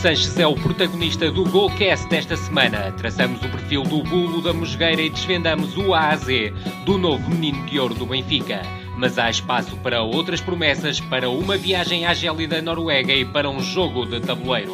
[0.00, 2.90] Sanches é o protagonista do Golcast desta semana.
[2.92, 6.54] Traçamos o perfil do bulo da Mosgueira e desvendamos o A a Z
[6.86, 8.62] do novo menino de ouro do Benfica.
[8.96, 13.60] Mas há espaço para outras promessas, para uma viagem à gélida Noruega e para um
[13.60, 14.72] jogo de tabuleiro.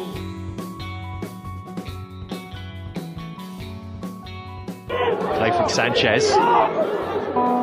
[5.37, 6.23] Play from Sanchez.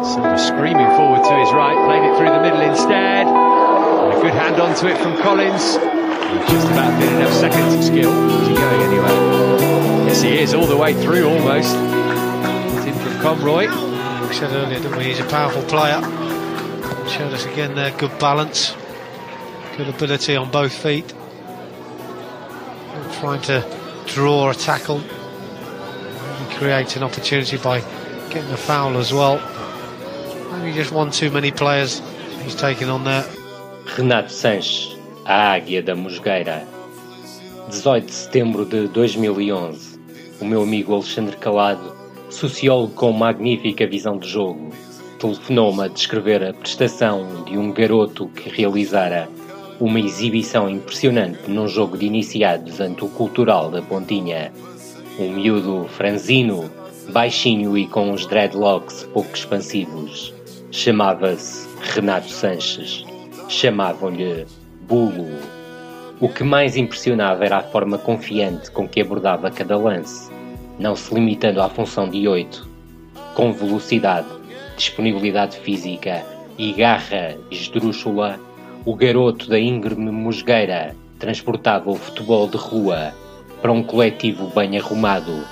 [0.03, 3.27] Silva screaming forward to his right, played it through the middle instead.
[3.27, 5.94] And a good hand onto it from Collins.
[6.41, 8.13] He's just about been enough seconds of skill.
[8.43, 10.07] Is he going anywhere?
[10.07, 11.75] Yes, he is, all the way through almost.
[11.75, 13.69] It's in from Conroy.
[14.27, 15.05] We said earlier, didn't we?
[15.05, 16.01] He's a powerful player.
[17.09, 18.75] Showed us again there good balance,
[19.77, 21.15] good ability on both feet.
[23.21, 23.63] Trying to
[24.07, 27.81] draw a tackle and create an opportunity by
[28.31, 29.39] getting a foul as well.
[30.59, 32.01] Maybe just one too many players
[32.43, 33.25] he's taken on there.
[33.99, 34.94] Renato Sanches,
[35.25, 36.67] a águia da Mosgueira.
[37.71, 39.99] 18 de setembro de 2011.
[40.41, 41.95] O meu amigo Alexandre Calado,
[42.29, 44.71] sociólogo com magnífica visão de jogo,
[45.19, 49.29] telefonou-me a descrever a prestação de um garoto que realizara
[49.81, 54.53] uma exibição impressionante num jogo de iniciados ante o Cultural da Pontinha.
[55.19, 56.71] Um miúdo franzino,
[57.11, 60.35] baixinho e com uns dreadlocks pouco expansivos.
[60.71, 63.05] Chamava-se Renato Sanches.
[63.49, 64.45] Chamavam-lhe
[64.87, 65.27] Bulo.
[66.21, 70.31] O que mais impressionava era a forma confiante com que abordava cada lance,
[70.79, 72.69] não se limitando à função de oito.
[73.35, 74.29] Com velocidade,
[74.77, 76.23] disponibilidade física
[76.59, 78.39] e garra esdrúxula,
[78.85, 83.15] o garoto da íngreme musgueira transportava o futebol de rua
[83.63, 85.47] para um coletivo bem arrumado,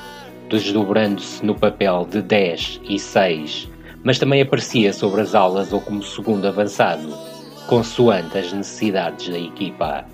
[0.50, 3.70] desdobrando-se no papel de 10 e 6,
[4.04, 7.31] mas também aparecia sobre as alas ou como segundo avançado,
[7.66, 10.04] consoante as necessidades da equipa.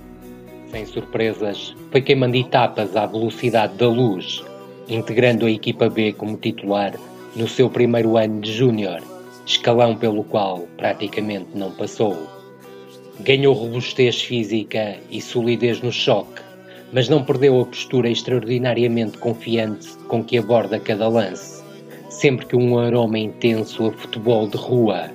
[0.71, 4.45] Sem surpresas, foi queimando etapas à velocidade da luz,
[4.89, 6.95] integrando a equipa B como titular
[7.35, 9.03] no seu primeiro ano de júnior,
[9.47, 12.17] escalão pelo qual praticamente não passou.
[13.21, 16.43] Ganhou robustez física e solidez no choque,
[16.93, 21.63] mas não perdeu a postura extraordinariamente confiante com que aborda cada lance,
[22.11, 25.11] sempre que um aroma intenso a futebol de rua,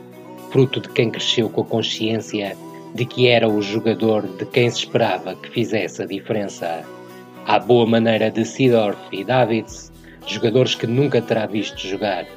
[0.53, 2.56] fruto de quem cresceu com a consciência
[2.94, 6.84] de que era o jogador de quem se esperava que fizesse a diferença.
[7.47, 9.91] À boa maneira de Sidorf e Davids,
[10.28, 12.28] jogadores que nunca terá visto jogar.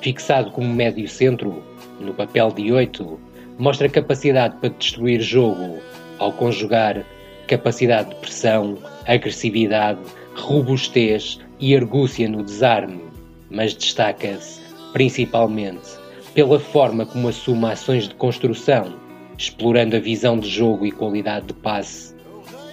[0.00, 1.62] Fixado como médio centro,
[2.00, 3.20] no papel de oito,
[3.60, 5.78] mostra capacidade para destruir jogo,
[6.18, 7.06] ao conjugar
[7.46, 8.76] capacidade de pressão,
[9.06, 10.00] agressividade,
[10.34, 13.04] robustez e argúcia no desarme,
[13.48, 14.60] mas destaca-se,
[14.92, 15.95] principalmente,
[16.36, 18.92] pela forma como assume ações de construção,
[19.38, 22.14] explorando a visão de jogo e qualidade de passe,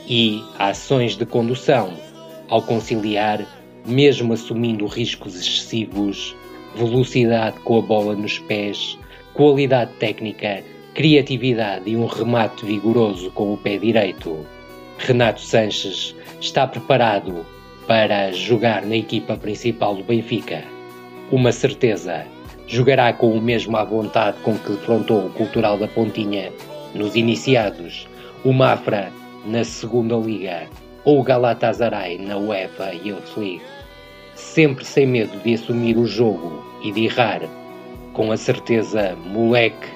[0.06, 1.94] e ações de condução,
[2.50, 3.48] ao conciliar,
[3.86, 6.36] mesmo assumindo riscos excessivos,
[6.76, 9.00] velocidade com a bola nos pés,
[9.34, 10.62] qualidade técnica,
[10.94, 14.46] criatividade e um remate vigoroso com o pé direito.
[14.98, 17.46] Renato Sanches está preparado
[17.88, 20.66] para jogar na equipa principal do Benfica.
[21.32, 22.28] Uma certeza,
[22.74, 26.52] jogará com o mesmo à vontade com que defrontou o Cultural da Pontinha
[26.96, 28.08] nos iniciados,
[28.44, 29.12] o Mafra
[29.46, 30.68] na segunda liga
[31.06, 33.62] ou o Galatasaray na UEFA Youth League.
[34.34, 37.42] Sempre sem medo de assumir o jogo e de errar,
[38.14, 39.88] com a certeza moleque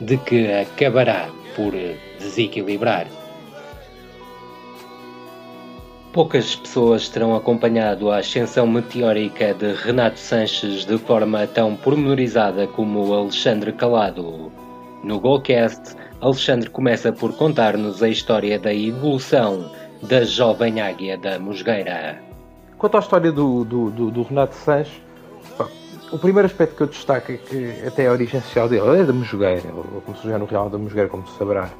[0.00, 1.72] de que acabará por
[2.20, 3.08] desequilibrar.
[6.12, 13.14] Poucas pessoas terão acompanhado a ascensão meteórica de Renato Sanches de forma tão pormenorizada como
[13.14, 14.50] Alexandre Calado.
[15.04, 19.70] No Golcast, Alexandre começa por contar-nos a história da evolução
[20.02, 22.20] da jovem águia da Mosgueira.
[22.76, 25.00] Quanto à história do, do, do, do Renato Sanches,
[26.10, 29.12] o primeiro aspecto que eu destaco é que até a origem social dele é da
[29.12, 31.70] Mosgueira, ou como se no Real da Mosgueira, como se saberá.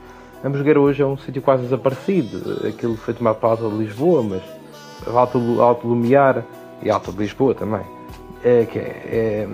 [0.49, 2.67] Mosgueira hoje é um sítio quase desaparecido.
[2.67, 4.43] Aquilo foi tomado para Alta de Lisboa, mas
[5.07, 6.45] Alto, Alto Lumiar
[6.83, 7.83] e Alta de Lisboa também.
[8.43, 9.49] É, que é, é,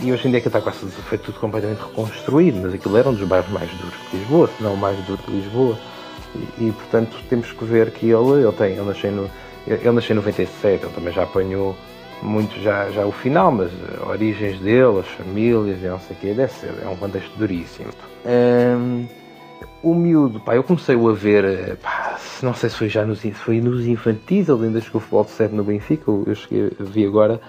[0.00, 3.14] e hoje em dia que está quase foi tudo completamente reconstruído, mas aquilo era um
[3.14, 5.76] dos bairros mais duros de Lisboa, se não o mais duro de Lisboa.
[6.34, 9.30] E, e, portanto temos que ver que ele, ele, tem, ele, nasceu no,
[9.66, 11.76] ele nasceu em 97, ele também já apanhou
[12.22, 13.70] muito já, já o final, mas
[14.06, 17.90] origens dele, as famílias não sei o que, deve ser, é um contexto duríssimo.
[18.24, 19.06] Um,
[19.82, 23.60] o miúdo, pá, eu comecei a ver, pá, não sei se foi já nos, foi
[23.60, 27.40] nos infantis, ele ainda chegou futebol de 7 no Benfica, eu cheguei, vi agora.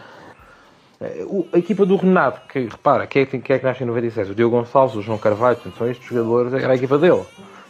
[1.00, 4.32] Eh, a equipa do Renato, que repara, quem é, quem é que nasce em 96?
[4.32, 7.24] O Diogo Gonçalves, o João Carvalho, são estes jogadores, era a equipa dele.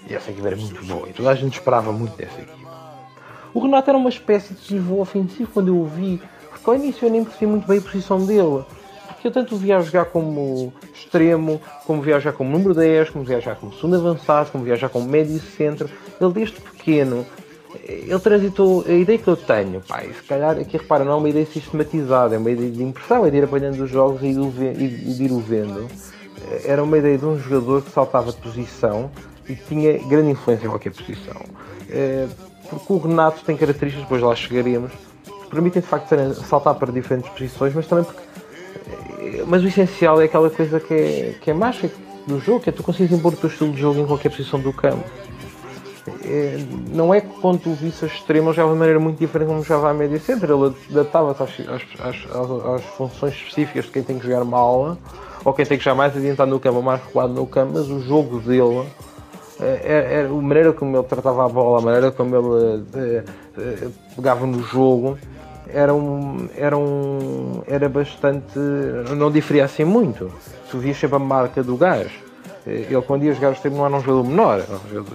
[0.09, 2.71] E essa equipa era muito boa, e toda a gente esperava muito dessa equipa.
[3.53, 7.05] O Renato era uma espécie de pivô ofensivo quando eu o vi, porque ao início
[7.05, 8.63] eu nem percebi muito bem a posição dele.
[9.23, 13.23] Porque eu tanto o via jogar como extremo, como via jogar como número 10, como
[13.23, 15.89] via jogar como segundo avançado, como via jogar como médio centro.
[16.19, 17.25] Ele desde pequeno
[17.85, 21.29] ele transitou a ideia que eu tenho, pá, se calhar aqui repara, não é uma
[21.29, 25.23] ideia sistematizada, é uma ideia de impressão, é de ir apanhando os jogos e de
[25.23, 25.87] ir o vendo.
[26.65, 29.09] Era uma ideia de um jogador que saltava de posição
[29.47, 31.41] e que tinha grande influência em qualquer posição.
[31.89, 32.27] É,
[32.69, 34.91] porque o Renato tem características, depois lá chegaremos,
[35.23, 38.33] que permitem de facto saltar para diferentes posições, mas também porque.
[39.23, 41.89] É, mas o essencial é aquela coisa que é, que é mágica
[42.27, 44.59] do jogo, que é tu consegues impor o teu estilo de jogo em qualquer posição
[44.59, 45.03] do campo.
[46.25, 46.57] É,
[46.91, 49.93] não é que quando tu visse extremo jogava de maneira muito diferente como jogava a
[49.93, 54.45] média centro, ele adaptava-se às, às, às, às, funções específicas de quem tem que jogar
[54.57, 54.97] aula
[55.45, 57.89] ou quem tem que jogar mais adiantado no campo ou mais recuado no campo, mas
[57.89, 58.85] o jogo dele
[59.59, 63.23] era, era, a maneira como ele tratava a bola, a maneira como ele é,
[63.57, 65.17] é, pegava no jogo
[65.73, 68.57] era um, era um era bastante
[69.15, 70.31] não diferia assim muito
[70.69, 72.11] tu vias sempre a marca do gás
[72.65, 74.65] ele quando ia jogar o extremo não era um jogador menor,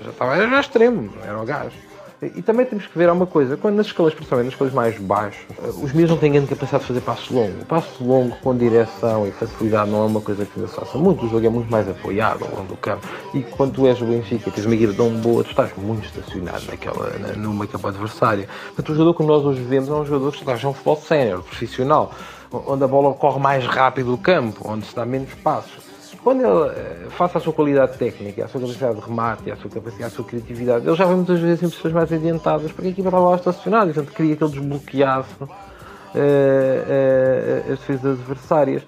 [0.02, 1.72] já estava era já extremo, era o gás.
[2.20, 5.40] E também temos que ver uma coisa, quando nas escalas, principalmente nas escalas mais baixas,
[5.80, 7.62] os miúdos não têm grande capacidade de fazer passo longo.
[7.62, 11.26] O passo longo com direção e facilidade não é uma coisa que se faça muito,
[11.26, 13.06] o jogo é muito mais apoiado ao longo do campo.
[13.32, 16.06] E quando tu és o Benfica e tens uma guia tão boa, tu estás muito
[16.06, 18.48] estacionado naquela, numa capa adversária.
[18.66, 21.42] Portanto, o jogador que nós hoje vemos é um jogador que está um futebol sénior,
[21.44, 22.12] profissional,
[22.50, 26.76] onde a bola corre mais rápido do campo, onde se dá menos passos quando ele,
[26.76, 30.16] eh, face à sua qualidade técnica, à sua capacidade de remate, à sua capacidade, à
[30.16, 33.30] sua criatividade, ele já vem muitas vezes em pessoas mais adiantadas, porque a equipa estava
[33.30, 38.82] lá estacionada, e portanto queria que ele desbloqueasse uh, uh, as defesas adversárias.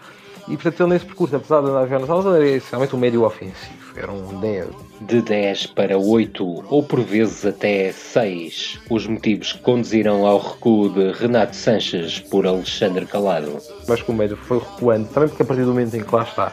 [0.48, 2.98] E portanto ele nesse percurso, apesar de andar a jogar nas aulas, era essencialmente um
[2.98, 4.66] médio ofensivo, era um 10.
[5.02, 10.88] De 10 para 8, ou por vezes até 6, os motivos que conduziram ao recuo
[10.88, 13.58] de Renato Sanches por Alexandre Calado.
[13.86, 16.24] Mas que o médio foi recuando, também porque a partir do momento em que lá
[16.24, 16.52] está,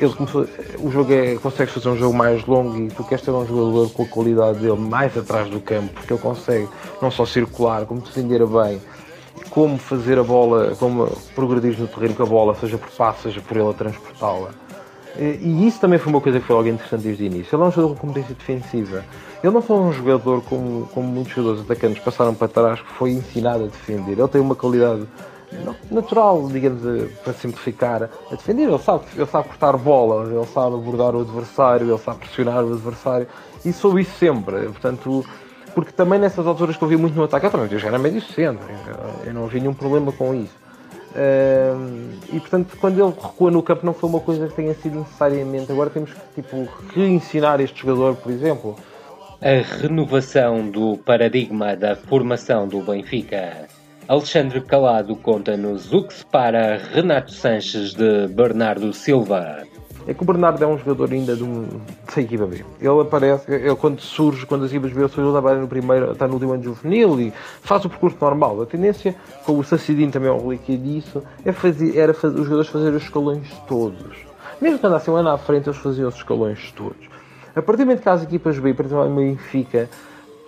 [0.00, 0.46] ele começou,
[0.78, 3.90] o jogo é, consegue fazer um jogo mais longo e tu queres ter um jogador
[3.90, 6.68] com a qualidade dele mais atrás do campo, porque ele consegue
[7.02, 8.80] não só circular, como defender bem,
[9.50, 13.40] como fazer a bola, como progredir no terreno com a bola, seja por passo, seja
[13.40, 14.50] por ele a transportá-la.
[15.18, 17.56] E isso também foi uma coisa que foi algo interessante desde o início.
[17.56, 19.04] Ele é um jogador com competência defensiva.
[19.42, 23.10] Ele não foi um jogador como, como muitos jogadores atacantes passaram para trás, que foi
[23.10, 24.16] ensinado a defender.
[24.16, 25.02] Ele tem uma qualidade
[25.90, 28.68] natural, digamos, eh, para simplificar, a defender.
[28.68, 32.74] Ele sabe, ele sabe cortar bola, ele sabe abordar o adversário, ele sabe pressionar o
[32.74, 33.26] adversário
[33.64, 34.66] e soube isso sempre.
[34.66, 35.24] Portanto,
[35.74, 37.98] porque também nessas alturas que eu vi muito no ataque, eu também podia jogar a
[37.98, 38.66] médio centro,
[39.24, 40.56] eu não havia nenhum problema com isso.
[42.32, 45.72] e portanto, quando ele recua no campo, não foi uma coisa que tenha sido necessariamente.
[45.72, 48.76] Agora temos que tipo, reensinar este jogador, por exemplo.
[49.40, 53.68] A renovação do paradigma da formação do Benfica
[54.08, 59.64] Alexandre Calado conta-nos o que separa Renato Sanches de Bernardo Silva.
[60.06, 61.68] É que o Bernardo é um jogador ainda de um,
[62.16, 62.64] da equipa B.
[62.80, 66.26] Ele aparece, ele quando surge, quando as equipas B surgem, ele está no primeiro, está
[66.26, 68.62] no Diamante Juvenil e faz o percurso normal.
[68.62, 72.44] A tendência, com o Sassidinho também é um relíquia disso, é fazer, era fazer, os
[72.44, 74.16] jogadores fazerem os escalões todos.
[74.58, 77.06] Mesmo que andassem um ano à frente, eles faziam os escalões todos.
[77.54, 79.90] A partir do momento que as equipas B, principalmente o Benfica,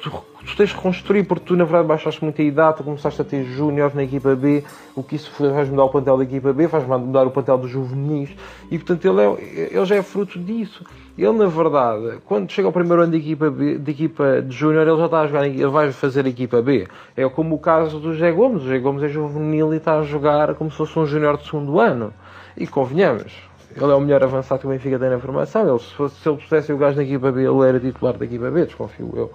[0.02, 3.20] tu, tu tens de reconstruir porque tu na verdade baixaste muito a idade, tu começaste
[3.20, 4.64] a ter júniores na equipa B,
[4.94, 7.70] o que isso faz mudar o plantel da equipa B, faz mudar o plantel dos
[7.70, 8.30] juvenis
[8.70, 10.84] e portanto ele, é, ele já é fruto disso.
[11.18, 14.86] Ele na verdade, quando chega ao primeiro ano de equipa, B, de equipa de júnior,
[14.86, 16.88] ele já está a jogar, ele vai fazer a equipa B.
[17.16, 20.02] É como o caso do José Gomes, o José Gomes é juvenil e está a
[20.02, 22.12] jogar como se fosse um júnior de segundo ano.
[22.56, 23.32] E convenhamos,
[23.76, 25.68] ele é o melhor avançado que o Benfica tem na formação.
[25.68, 28.24] Ele, se, fosse, se ele pusesse o gajo na equipa B, ele era titular da
[28.24, 29.30] equipa B, desconfio eu.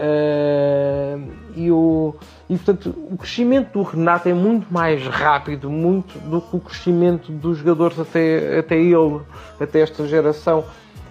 [0.00, 2.14] Uh, e, o,
[2.48, 7.30] e portanto o crescimento do Renato é muito mais rápido muito do que o crescimento
[7.30, 9.20] dos jogadores até, até ele,
[9.60, 10.64] até esta geração.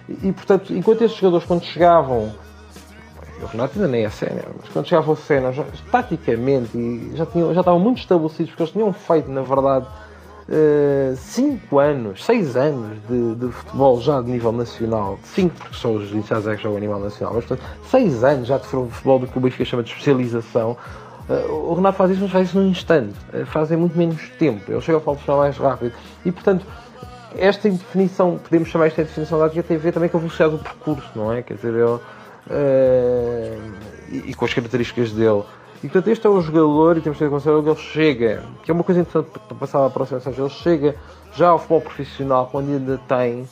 [0.08, 2.32] E, portanto, enquanto esses jogadores quando chegavam,
[3.40, 5.54] o Renato ainda nem é sénior, mas quando chegavam a sénior,
[5.92, 9.86] taticamente já, tinham, já estavam muito estabelecidos, porque eles tinham feito, na verdade,
[11.16, 15.94] 5 uh, anos, 6 anos de, de, futebol já de nível nacional, 5 porque são
[15.94, 19.28] os iniciais é que jogam a nível nacional, mas 6 anos já de futebol do
[19.28, 20.76] que o Benfica chama de especialização.
[21.28, 24.20] Uh, o Renato faz isso, mas faz isso num instante, uh, faz em muito menos
[24.38, 25.92] tempo, ele chega ao futebol mais rápido
[26.24, 26.66] e portanto.
[27.38, 30.50] Esta definição, podemos chamar esta definição da que tem a ver também com a velocidade
[30.50, 31.42] do percurso, não é?
[31.42, 32.00] Quer dizer, ele,
[34.10, 35.44] e, e com as características dele.
[35.82, 38.70] E portanto este é o jogador, e temos que ter considerado que ele chega, que
[38.70, 40.94] é uma coisa interessante para passar à próxima ele chega
[41.34, 43.46] já ao futebol profissional quando ainda tem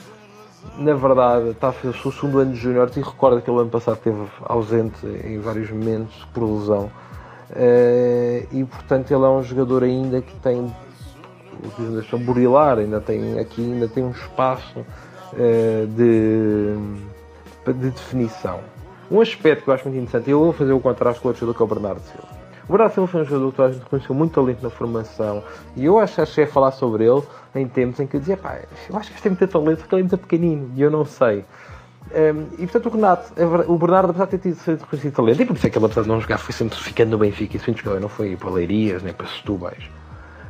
[0.77, 3.61] na verdade, está a fazer o seu segundo ano de júnior e recorda que ele
[3.61, 6.91] ano passado esteve ausente em vários momentos por lesão.
[7.51, 10.71] Uh, e portanto ele é um jogador ainda que tem
[11.79, 16.75] deixa burilar, ainda tem aqui ainda tem um espaço uh, de,
[17.73, 18.61] de definição.
[19.11, 21.57] Um aspecto que eu acho muito interessante, eu vou fazer o contraste com outro jogador
[21.57, 22.29] que é o Bernardo Silva.
[22.69, 25.43] O Bernardo Silva foi um jogador que a gente reconheceu muito talento na formação
[25.75, 27.23] e eu acho que achei a falar sobre ele
[27.55, 28.59] em tempos em que eu dizia, pá,
[28.91, 31.07] eu acho que este tem muito talento porque ele é muito pequenino e eu não
[31.07, 31.45] sei.
[32.11, 33.33] Um, e portanto o Renato,
[33.67, 36.03] o Bernardo, apesar de ter tido reconhecido talento, e por isso é que ele, apesar
[36.03, 39.03] de não jogar, foi sempre ficando no Benfica e sempre jogou, não foi para Leirias
[39.03, 39.98] nem para Setúbais.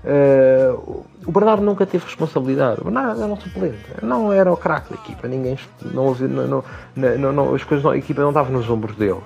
[0.08, 2.80] Uh, o Bernardo nunca teve responsabilidade.
[2.80, 5.28] O Bernardo era um suplente, não era o craque da equipa.
[5.28, 5.58] Ninguém,
[5.92, 6.64] não, não,
[6.96, 9.20] não, não, as coisas, a equipa não estava nos ombros dele.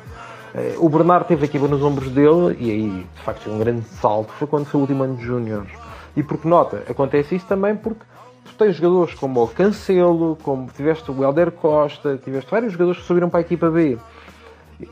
[0.54, 3.84] Uh, o Bernardo teve a equipa nos ombros dele e aí, de facto, um grande
[4.00, 5.66] salto foi quando foi o último ano de Júnior.
[6.16, 8.04] E porque, nota, acontece isso também porque
[8.44, 13.06] tu tens jogadores como o Cancelo, como tiveste o Helder Costa, tiveste vários jogadores que
[13.06, 13.96] subiram para a equipa B.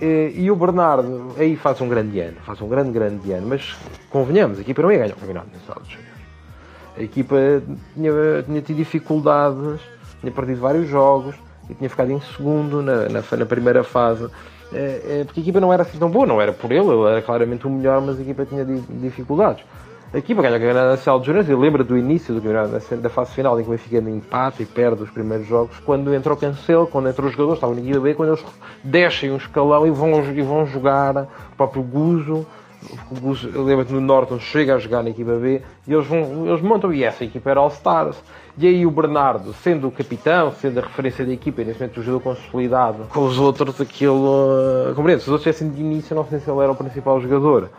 [0.01, 3.77] E o Bernardo aí faz um grande ano, faz um grande, grande ano, mas
[4.11, 6.11] convenhamos, a equipa não ia ganhar o campeonato nacional de Júnior.
[6.97, 7.37] A equipa
[7.95, 8.13] tinha,
[8.45, 9.81] tinha tido dificuldades,
[10.21, 11.35] tinha perdido vários jogos
[11.69, 14.29] e tinha ficado em segundo na, na, na primeira fase.
[14.73, 17.11] É, é, porque a equipa não era assim tão boa, não era por ele, ele
[17.11, 19.65] era claramente o melhor, mas a equipa tinha dificuldades.
[20.13, 23.09] A equipa ganha o Campeonato Nacional de Júnior e lembra do início do campeonato, da
[23.09, 26.37] fase final em que o Benfica empate e perde os primeiros jogos, quando entra o
[26.37, 28.45] Cancelo, quando entra os jogadores, estavam na equipa B, quando eles
[28.83, 32.45] descem um escalão e vão, e vão jogar o próprio Guzo,
[33.55, 37.05] lembra-te no Norton, chega a jogar na equipa B e eles, vão, eles montam e
[37.05, 38.17] essa equipa era All-Stars.
[38.59, 42.01] E aí o Bernardo, sendo o capitão, sendo a referência da equipa, e nesse momento
[42.01, 44.91] o jogador consolidado, com os outros aquilo.
[44.91, 45.23] Uh, compreende?
[45.23, 47.71] Se os outros tivessem de início, não sei se ele era o principal jogador.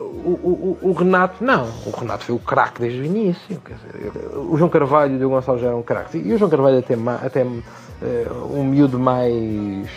[0.00, 1.68] O, o, o, Renato, não.
[1.84, 3.60] O Renato foi o craque desde o início.
[3.66, 6.14] Dizer, o João Carvalho e o Diogo Gonçalves eram craques.
[6.14, 6.94] E o João Carvalho até,
[7.24, 7.58] até uh,
[8.50, 9.88] um miúdo mais.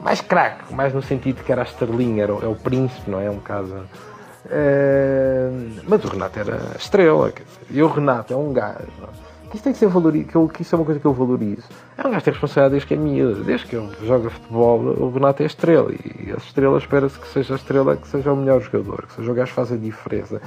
[0.00, 3.28] mais craque, mais no sentido que era a estrelinha, era, é o príncipe, não é?
[3.28, 3.74] Um caso.
[4.46, 7.32] Uh, mas o Renato era estrela.
[7.32, 8.86] Dizer, e o Renato é um gajo
[9.54, 11.62] isso tem que ser valorizo, que, eu, que isso é uma coisa que eu valorizo.
[11.96, 15.10] É um gajo tem responsabilidade desde que é miúdo, desde que ele joga futebol, o
[15.10, 18.60] Renato é estrela e a estrela espera-se que seja a estrela, que seja o melhor
[18.60, 20.42] jogador, que seja o gajo que faz a diferença.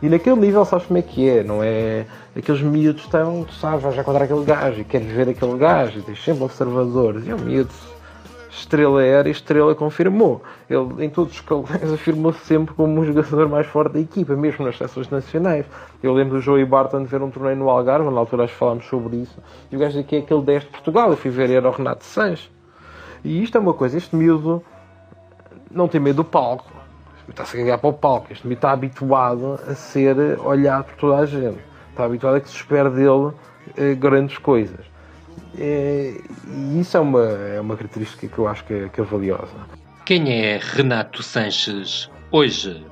[0.00, 2.06] E naquele nível sabes como é que é, não é?
[2.36, 5.98] Aqueles miúdos estão, tu sabes, vais já contra aquele gajo e queres ver aquele gajo
[5.98, 7.26] e tens sempre observadores.
[7.26, 7.70] E o miúdo
[8.52, 10.42] Estrela era e Estrela confirmou.
[10.68, 14.64] Ele, em todos os escalões, afirmou-se sempre como o jogador mais forte da equipa, mesmo
[14.64, 15.64] nas seleções nacionais.
[16.02, 18.84] Eu lembro do Joey Barton ver um torneio no Algarve, na altura acho que falámos
[18.84, 19.38] sobre isso,
[19.70, 21.10] e o gajo aqui é aquele 10 de Portugal.
[21.10, 22.50] Eu fui ver, era o Renato Sanches.
[23.24, 24.62] E isto é uma coisa, este miúdo
[25.70, 26.70] não tem medo do palco.
[27.26, 28.30] Está-se a cagar para o palco.
[28.30, 31.58] Este miúdo está habituado a ser olhado por toda a gente.
[31.88, 33.32] Está habituado a que se espera dele
[33.78, 34.91] eh, grandes coisas.
[35.58, 36.14] É,
[36.48, 39.52] e isso é uma, é uma característica que eu acho que é, que é valiosa.
[40.04, 42.84] Quem é Renato Sanches hoje?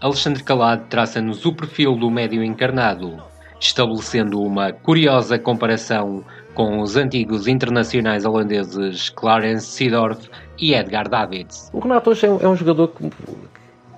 [0.00, 3.20] Alexandre Calado traça-nos o perfil do médio encarnado,
[3.58, 6.24] estabelecendo uma curiosa comparação
[6.54, 10.28] com os antigos internacionais holandeses Clarence Seedorf
[10.58, 11.70] e Edgar Davids.
[11.72, 13.10] O Renato hoje é um, é um jogador que,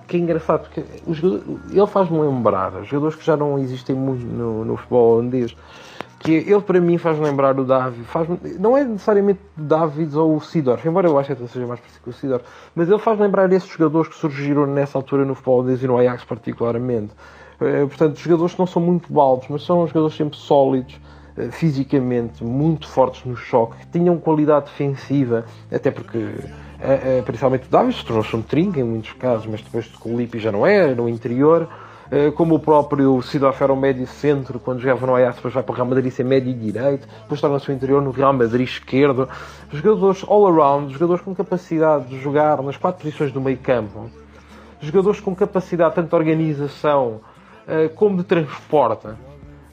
[0.07, 4.65] que, é engraçado, porque jogador, ele faz-me lembrar jogadores que já não existem muito no,
[4.65, 5.55] no futebol holandês
[6.21, 8.27] que ele para mim faz lembrar o David, faz,
[8.59, 12.03] não é necessariamente o David ou o Sidorf, embora eu ache que seja mais parecido
[12.03, 15.67] com o Sidorf, mas ele faz lembrar esses jogadores que surgiram nessa altura no futebol
[15.67, 17.11] e no Ajax particularmente.
[17.59, 20.99] Eh, portanto, jogadores que não são muito altos, mas são jogadores sempre sólidos,
[21.35, 26.19] eh, fisicamente, muito fortes no choque, que tinham qualidade defensiva, até porque
[26.79, 30.37] eh, principalmente o David tornou-se um trinco em muitos casos, mas depois com o Lipi
[30.37, 31.67] já não era, no interior.
[32.11, 35.63] Eh, como o próprio Sidorf era um médio centro, quando jogava no Ajax, depois vai
[35.63, 39.29] para o Real Madrid ser médio direito, depois torna-se o interior no Real Madrid esquerdo.
[39.71, 44.11] Jogadores all around, jogadores com capacidade de jogar nas quatro posições do meio campo,
[44.81, 47.21] jogadores com capacidade tanto de organização
[47.65, 49.07] eh, como de transporte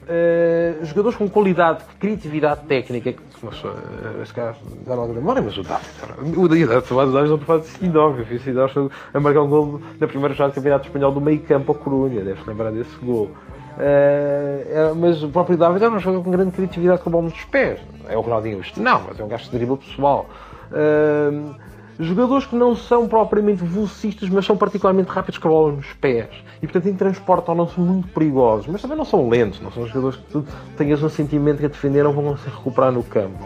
[0.09, 4.55] Uh, jogadores com qualidade, criatividade técnica, que começou uh, esse cara
[4.87, 8.89] já não memória, mas o David, o David, o David não faz eu fiz Sidorf
[9.13, 12.23] a marcar um gol na primeira jornada do Campeonato Espanhol do meio campo a Corunha,
[12.23, 13.29] deves lembrar desse gol.
[13.77, 17.45] Uh, mas o próprio David era um jogador com grande criatividade com a bola nos
[17.45, 17.79] pés.
[18.07, 20.27] É o Ronaldinho, não, mas é um gajo de dribble pessoal.
[20.71, 21.53] Uh,
[21.99, 26.29] jogadores que não são propriamente velocistas, mas são particularmente rápidos a bola nos pés.
[26.61, 30.17] E portanto em transporte tornam-se muito perigosos, mas também não são lentos, não são jogadores
[30.17, 30.45] que tu
[30.77, 33.45] tenhas um sentimento que a defender não vão se recuperar no campo.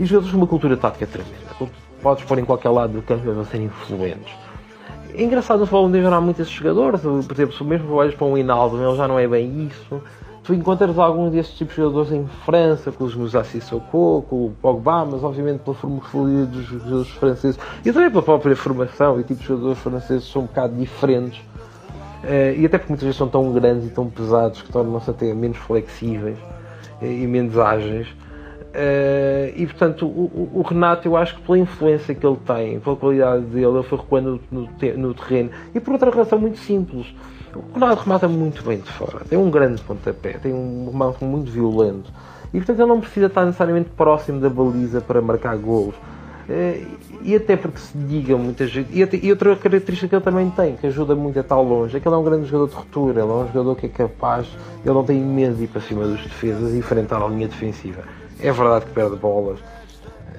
[0.00, 1.46] E jogadores com uma cultura tática tremenda.
[2.02, 4.32] Podes pôr em qualquer lado do campo e vão ser influentes.
[5.14, 8.26] É engraçado no futebol onde já há muitos jogadores, por exemplo, se mesmo olhas para
[8.26, 10.02] um Hinaldo, ele já não é bem isso.
[10.46, 14.52] Tu encontras alguns desses tipos de jogadores em França, com os Moussa Sissoko, com o
[14.62, 19.42] Pogba, mas obviamente pela morfologia dos jogadores franceses e também pela própria formação e tipos
[19.42, 21.40] de jogadores franceses são um bocado diferentes.
[21.40, 25.34] Uh, e até porque muitas vezes são tão grandes e tão pesados que tornam-se até
[25.34, 26.38] menos flexíveis
[27.02, 28.08] uh, e menos ágeis.
[28.08, 32.94] Uh, e portanto, o, o, Renato, eu acho que pela influência que ele tem, pela
[32.94, 37.06] qualidade dele, ele foi recuando no, no terreno e por outra razão muito simples.
[37.58, 41.50] O Renato remata muito bem de fora, tem um grande pontapé, tem um remate muito
[41.50, 42.12] violento
[42.52, 45.94] e portanto ele não precisa estar necessariamente próximo da baliza para marcar gols.
[46.48, 46.86] Uh,
[47.22, 48.88] e até porque se diga muita gente.
[48.92, 52.06] E, outra característica que ele também tem, que ajuda muito a estar longe, é que
[52.06, 54.46] ele é um grande jogador de ruptura, ele é um jogador que é capaz,
[54.84, 58.04] ele não tem medo de ir para cima dos defesas e enfrentar a linha defensiva.
[58.38, 59.58] É verdade que perde bolas,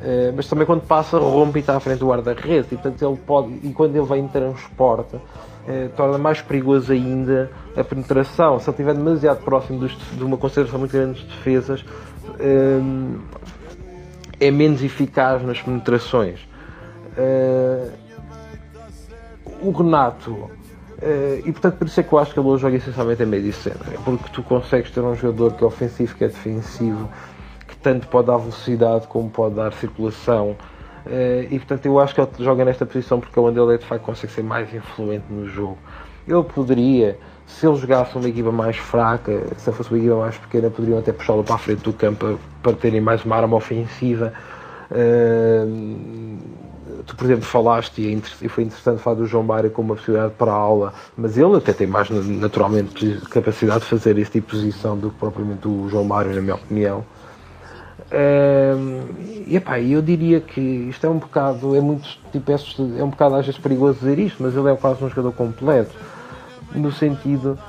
[0.01, 3.17] eh, mas também quando passa rompe e está à frente do guarda-redes e portanto ele
[3.25, 5.17] pode e quando ele vem em transporte
[5.67, 10.37] eh, torna mais perigoso ainda a penetração se ele estiver demasiado próximo dos, de uma
[10.37, 11.83] concentração muito grande de defesas
[12.39, 12.79] eh,
[14.39, 16.39] é menos eficaz nas penetrações
[19.59, 20.51] o Renato
[21.43, 23.51] e portanto por isso é que eu acho que ele hoje joga essencialmente a meio
[23.51, 27.09] cena porque tu consegues ter um jogador que é ofensivo que é defensivo
[27.87, 30.57] tanto pode dar velocidade como pode dar circulação.
[31.09, 33.85] Eh, e portanto eu acho que ele joga nesta posição porque é onde ele de
[33.85, 35.77] facto consegue ser mais influente no jogo.
[36.27, 40.69] Ele poderia, se ele jogasse uma equipa mais fraca, se fosse uma equipa mais pequena,
[40.69, 44.33] poderiam até puxá-lo para a frente do campo para terem mais uma arma ofensiva.
[44.91, 46.37] Uh,
[47.05, 48.01] tu, por exemplo, falaste
[48.41, 51.55] e foi interessante falar do João Mário como uma possibilidade para a aula, mas ele
[51.55, 55.87] até tem mais naturalmente capacidade de fazer esse tipo de posição do que propriamente o
[55.89, 57.05] João Mário, na minha opinião.
[58.09, 59.05] Uh,
[59.45, 62.55] e epá, eu diria que isto é um bocado, é muito tipo, é,
[62.99, 65.93] é um bocado às vezes perigoso dizer isto, mas ele é quase um jogador completo,
[66.73, 67.59] no sentido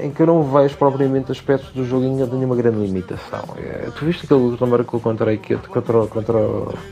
[0.00, 3.44] em que eu não vejo propriamente aspectos do jogo em que tenha uma grande limitação.
[3.58, 6.38] É, tu viste aquele que marcou contra a contra, contra,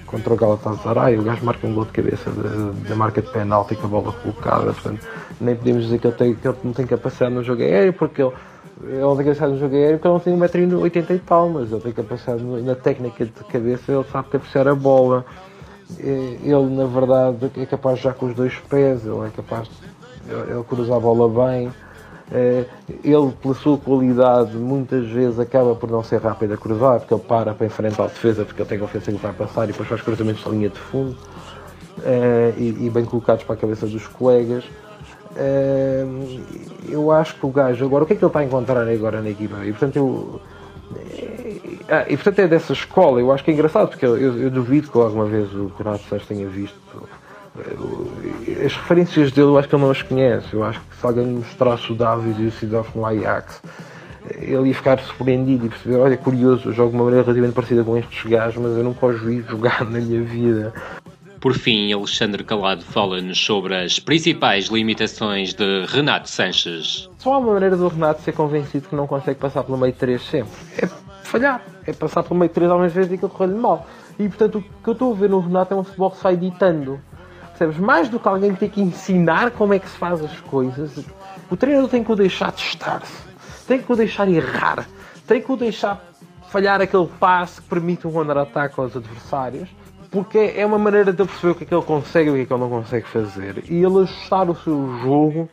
[0.06, 2.30] contra o Galatasaray, o gajo marca um gol de cabeça
[2.88, 5.06] da marca de penalti com a bola colocada, portanto,
[5.40, 8.22] nem podemos dizer que ele, tem, que ele não tem capacidade no jogo aéreo, porque
[8.22, 8.32] ele
[8.82, 10.60] ele tem capacidade no jogo aéreo porque ele não tem
[10.90, 14.74] 1,80m e tal, mas ele tem capacidade na técnica de cabeça, ele sabe cabecear a
[14.74, 15.24] bola.
[15.98, 19.92] Ele, na verdade, é capaz já com os dois pés, ele é capaz de
[20.30, 21.70] ele cruza a bola bem.
[23.04, 27.22] Ele, pela sua qualidade, muitas vezes acaba por não ser rápido a cruzar, porque ele
[27.22, 30.00] para para enfrentar a defesa, porque ele tem confiança que vai passar e depois faz
[30.00, 31.16] cruzamentos de linha de fundo
[32.56, 34.64] e, bem colocados para a cabeça dos colegas
[36.88, 39.20] eu acho que o gajo, agora, o que é que ele está a encontrar agora
[39.20, 39.64] na equipa?
[39.64, 40.40] E portanto, eu.
[41.88, 44.50] Ah, e portanto é dessa escola, eu acho que é engraçado, porque eu, eu, eu
[44.50, 46.76] duvido que alguma vez o Renato Santos tenha visto.
[48.64, 50.52] As referências dele eu acho que ele não as conhece.
[50.52, 53.62] Eu acho que se alguém mostrasse o David e o Sidorf no Ajax,
[54.38, 57.84] ele ia ficar surpreendido e perceber, olha, curioso, eu jogo de uma maneira relativamente parecida
[57.84, 60.72] com estes gajos, mas eu nunca os vi jogar na minha vida.
[61.40, 67.10] Por fim, Alexandre Calado fala-nos sobre as principais limitações de Renato Sanches.
[67.18, 70.22] Só há uma maneira do Renato ser convencido que não consegue passar pelo meio 3
[70.22, 70.52] sempre.
[70.78, 70.86] É
[71.24, 71.60] falhar.
[71.84, 73.84] É passar pelo meio 3 algumas vezes e que corre-lhe mal.
[74.20, 76.22] E portanto, o que eu estou a ver no Renato é um futebol que se
[76.22, 77.00] vai ditando.
[77.62, 77.78] Percebes?
[77.78, 80.98] Mais do que alguém ter que ensinar como é que se faz as coisas,
[81.50, 83.22] o treinador tem que o deixar testar-se.
[83.66, 84.88] Tem que o deixar errar.
[85.26, 86.02] Tem que o deixar
[86.50, 89.68] falhar aquele passe que permite um contra-ataque aos adversários
[90.10, 92.40] porque é uma maneira de perceber o que é que ele consegue e o que
[92.42, 95.48] é que ele não consegue fazer e ele ajustar o seu jogo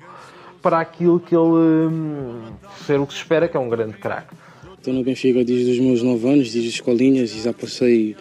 [0.62, 2.41] para aquilo que ele hum,
[2.86, 4.36] ser o que se espera que é um grande craque.
[4.78, 8.17] Estou no Benfica desde os meus 9 anos, desde as escolinhas já passei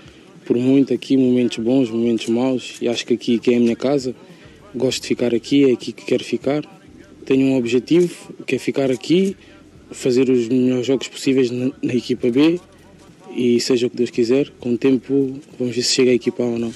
[0.48, 3.76] por muito aqui, momentos bons, momentos maus e acho que aqui que é a minha
[3.76, 4.16] casa.
[4.74, 6.64] Gosto de ficar aqui, é aqui que quero ficar.
[7.26, 9.36] Tenho um objetivo, que é ficar aqui,
[9.90, 12.58] fazer os melhores jogos possíveis na, na equipa B
[13.36, 16.42] e seja o que Deus quiser, com o tempo vamos ver se chega a equipa
[16.42, 16.72] ou não.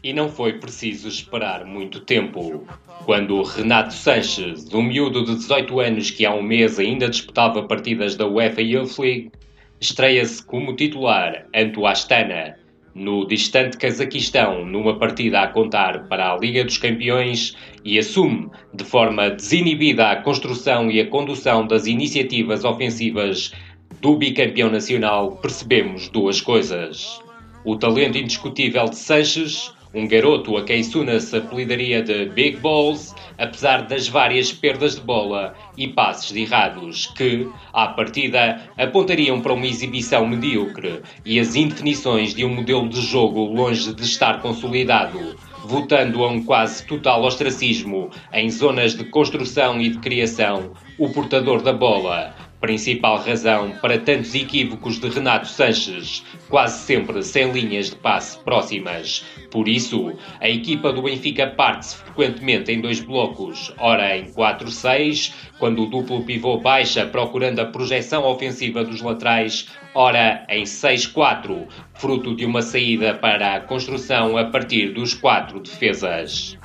[0.00, 2.64] E não foi preciso esperar muito tempo.
[3.04, 8.14] Quando Renato Sanches, um miúdo de 18 anos que há um mês ainda disputava partidas
[8.14, 9.32] da UEFA Youth League,
[9.82, 12.56] estreia-se como titular ante o Astana,
[12.94, 18.84] no distante Cazaquistão, numa partida a contar para a Liga dos Campeões e assume de
[18.84, 23.52] forma desinibida a construção e a condução das iniciativas ofensivas
[24.00, 27.20] do bicampeão nacional percebemos duas coisas.
[27.64, 33.14] O talento indiscutível de Sanches, um garoto a quem Suna se apelidaria de Big Balls,
[33.42, 39.66] apesar das várias perdas de bola e passes errados que, à partida, apontariam para uma
[39.66, 46.22] exibição medíocre e as indefinições de um modelo de jogo longe de estar consolidado, votando
[46.22, 51.72] a um quase total ostracismo em zonas de construção e de criação, o portador da
[51.72, 58.38] bola Principal razão para tantos equívocos de Renato Sanches, quase sempre sem linhas de passe
[58.38, 59.24] próximas.
[59.50, 65.82] Por isso, a equipa do Benfica parte-se frequentemente em dois blocos, ora em 4-6, quando
[65.82, 72.46] o duplo pivô baixa procurando a projeção ofensiva dos laterais, ora em 6-4, fruto de
[72.46, 76.56] uma saída para a construção a partir dos quatro defesas.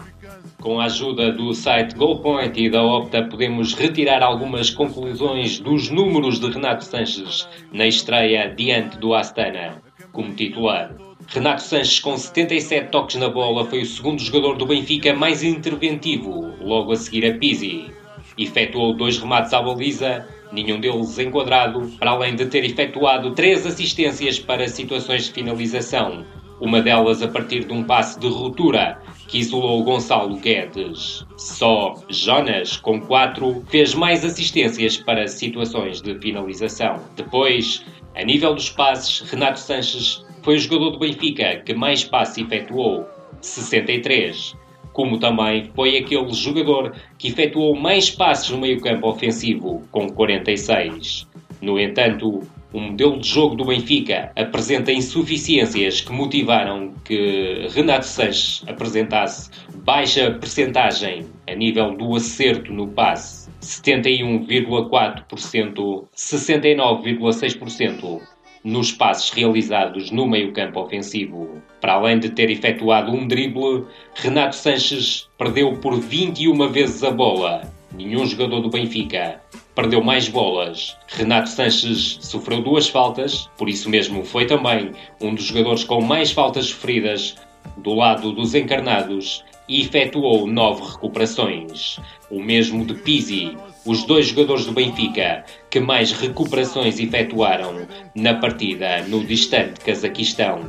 [0.60, 6.40] Com a ajuda do site GoalPoint e da Opta, podemos retirar algumas conclusões dos números
[6.40, 10.96] de Renato Sanches na estreia diante do Astana, como titular.
[11.28, 16.52] Renato Sanches, com 77 toques na bola, foi o segundo jogador do Benfica mais interventivo,
[16.60, 17.92] logo a seguir a Pizzi.
[18.36, 24.40] Efetuou dois remates à baliza, nenhum deles enquadrado, para além de ter efetuado três assistências
[24.40, 26.26] para situações de finalização,
[26.60, 31.26] uma delas a partir de um passe de ruptura que isolou Gonçalo Guedes.
[31.38, 37.02] Só Jonas, com quatro, fez mais assistências para situações de finalização.
[37.16, 37.86] Depois,
[38.16, 43.06] a nível dos passes, Renato Sanches foi o jogador do Benfica que mais passes efetuou,
[43.42, 44.56] 63,
[44.94, 51.28] como também foi aquele jogador que efetuou mais passes no meio-campo ofensivo, com 46.
[51.62, 52.42] No entanto,
[52.78, 60.30] o modelo de jogo do Benfica apresenta insuficiências que motivaram que Renato Sanches apresentasse baixa
[60.30, 68.22] percentagem a nível do acerto no passe, 71,4%, 69,6%
[68.64, 71.60] nos passes realizados no meio-campo ofensivo.
[71.82, 77.64] Para além de ter efetuado um drible, Renato Sanches perdeu por 21 vezes a bola.
[77.92, 79.42] Nenhum jogador do Benfica
[79.78, 80.98] perdeu mais bolas.
[81.08, 86.32] Renato Sanches sofreu duas faltas, por isso mesmo foi também um dos jogadores com mais
[86.32, 87.36] faltas sofridas
[87.78, 92.00] do lado dos encarnados e efetuou nove recuperações.
[92.32, 99.04] O mesmo de Pizzi, os dois jogadores do Benfica que mais recuperações efetuaram na partida
[99.04, 100.60] no distante Cazaquistão.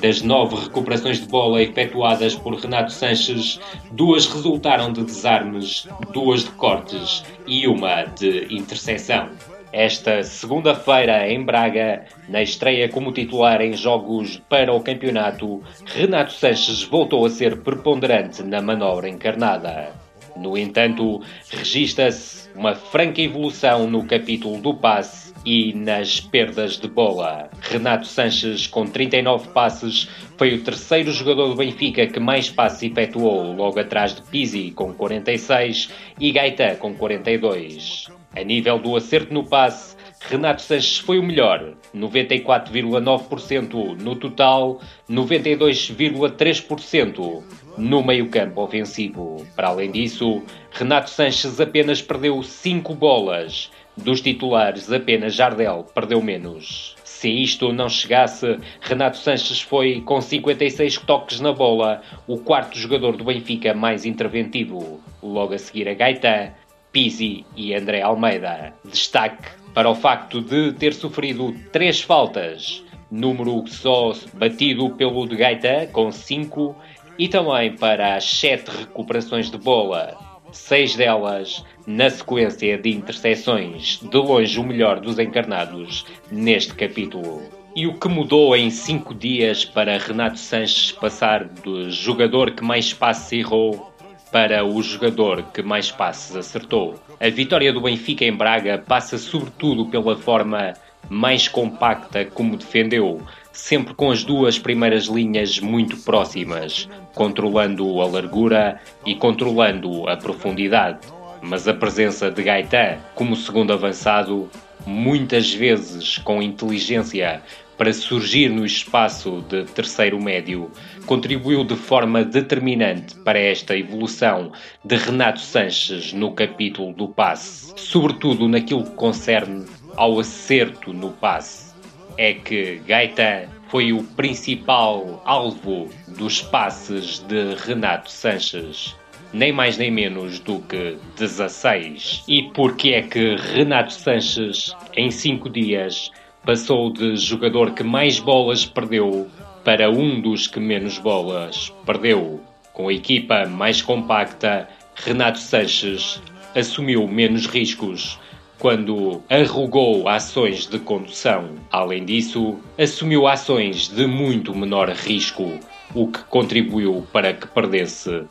[0.00, 3.58] Das nove recuperações de bola efetuadas por Renato Sanches,
[3.90, 9.30] duas resultaram de desarmes, duas de cortes e uma de interseção.
[9.72, 16.82] Esta segunda-feira, em Braga, na estreia como titular em jogos para o campeonato, Renato Sanches
[16.82, 19.92] voltou a ser preponderante na manobra encarnada.
[20.36, 27.48] No entanto, registra-se uma franca evolução no capítulo do passe e nas perdas de bola.
[27.60, 33.52] Renato Sanches, com 39 passes, foi o terceiro jogador do Benfica que mais passes efetuou,
[33.52, 38.08] logo atrás de Pizzi, com 46, e Gaeta, com 42.
[38.34, 47.44] A nível do acerto no passe, Renato Sanches foi o melhor, 94,9% no total, 92,3%
[47.78, 49.46] no meio-campo ofensivo.
[49.54, 56.94] Para além disso, Renato Sanches apenas perdeu 5 bolas, dos titulares, apenas Jardel perdeu menos.
[57.04, 63.16] Se isto não chegasse, Renato Sanches foi, com 56 toques na bola, o quarto jogador
[63.16, 65.00] do Benfica mais interventivo.
[65.22, 66.54] Logo a seguir a Gaeta,
[66.92, 68.74] Pizzi e André Almeida.
[68.84, 75.88] Destaque para o facto de ter sofrido três faltas, número só batido pelo de Gaeta,
[75.92, 76.76] com 5,
[77.18, 80.16] e também para as sete recuperações de bola,
[80.52, 87.42] seis delas na sequência de interseções, de longe o melhor dos encarnados neste capítulo.
[87.76, 92.92] E o que mudou em cinco dias para Renato Sanches passar do jogador que mais
[92.92, 93.92] passes errou
[94.32, 96.94] para o jogador que mais passes acertou?
[97.20, 100.74] A vitória do Benfica em Braga passa sobretudo pela forma
[101.08, 103.22] mais compacta como defendeu,
[103.52, 111.15] sempre com as duas primeiras linhas muito próximas, controlando a largura e controlando a profundidade.
[111.48, 114.50] Mas a presença de Gaetan como segundo avançado,
[114.84, 117.40] muitas vezes com inteligência
[117.78, 120.68] para surgir no espaço de terceiro médio,
[121.06, 124.50] contribuiu de forma determinante para esta evolução
[124.84, 131.72] de Renato Sanches no capítulo do passe, sobretudo naquilo que concerne ao acerto no passe.
[132.18, 138.96] É que Gaetan foi o principal alvo dos passes de Renato Sanches.
[139.32, 142.24] Nem mais nem menos do que 16.
[142.28, 146.10] E porque é que Renato Sanches, em 5 dias,
[146.44, 149.28] passou de jogador que mais bolas perdeu
[149.64, 152.40] para um dos que menos bolas perdeu?
[152.72, 156.22] Com a equipa mais compacta, Renato Sanches
[156.54, 158.18] assumiu menos riscos
[158.58, 161.50] quando arrogou ações de condução.
[161.70, 165.58] Além disso, assumiu ações de muito menor risco,
[165.94, 168.24] o que contribuiu para que perdesse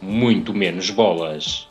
[0.00, 1.68] muito menos bolas.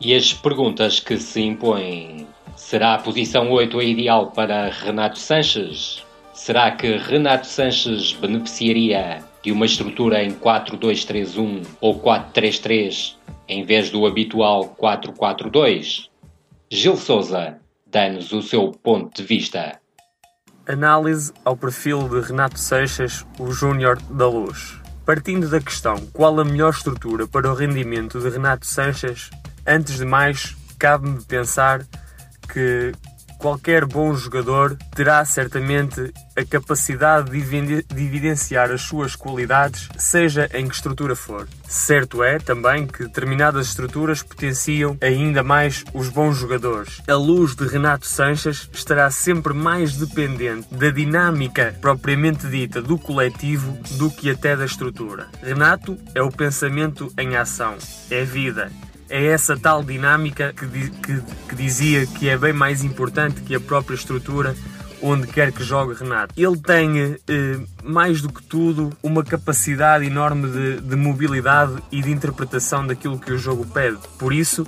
[0.00, 2.26] E as perguntas que se impõem
[2.58, 6.04] Será a posição 8 a ideal para Renato Sanches?
[6.34, 13.14] Será que Renato Sanches beneficiaria de uma estrutura em 4-2-3-1 ou 4-3-3
[13.48, 16.08] em vez do habitual 4-4-2?
[16.68, 19.80] Gil Souza dá-nos o seu ponto de vista.
[20.66, 24.78] Análise ao perfil de Renato Seixas, o Júnior da Luz.
[25.08, 29.30] Partindo da questão qual a melhor estrutura para o rendimento de Renato Sanches,
[29.66, 31.82] antes de mais, cabe-me pensar
[32.52, 32.92] que
[33.38, 40.74] qualquer bom jogador terá certamente a capacidade de evidenciar as suas qualidades, seja em que
[40.74, 41.48] estrutura for.
[41.66, 47.02] Certo é também que determinadas estruturas potenciam ainda mais os bons jogadores.
[47.08, 53.76] A luz de Renato Sanches estará sempre mais dependente da dinâmica propriamente dita do coletivo
[53.98, 55.28] do que até da estrutura.
[55.42, 57.76] Renato é o pensamento em ação,
[58.10, 58.70] é vida,
[59.08, 63.60] é essa tal dinâmica que, que, que, dizia que é bem mais importante que a
[63.60, 64.54] própria estrutura
[65.00, 66.34] onde quer que jogue Renato.
[66.36, 72.10] Ele tem, eh, mais do que tudo, uma capacidade enorme de, de mobilidade e de
[72.10, 73.98] interpretação daquilo que o jogo pede.
[74.18, 74.66] Por isso,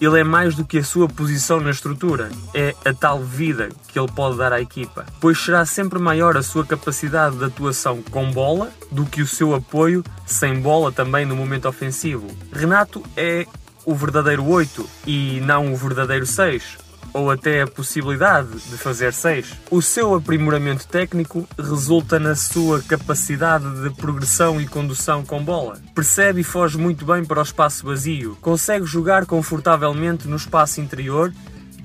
[0.00, 3.98] ele é mais do que a sua posição na estrutura, é a tal vida que
[3.98, 8.30] ele pode dar à equipa, pois será sempre maior a sua capacidade de atuação com
[8.32, 12.26] bola do que o seu apoio sem bola também no momento ofensivo.
[12.52, 13.46] Renato é
[13.84, 16.78] o verdadeiro 8 e não o verdadeiro 6,
[17.12, 19.52] ou até a possibilidade de fazer 6.
[19.70, 25.78] O seu aprimoramento técnico resulta na sua capacidade de progressão e condução com bola.
[25.94, 31.32] Percebe e foge muito bem para o espaço vazio, consegue jogar confortavelmente no espaço interior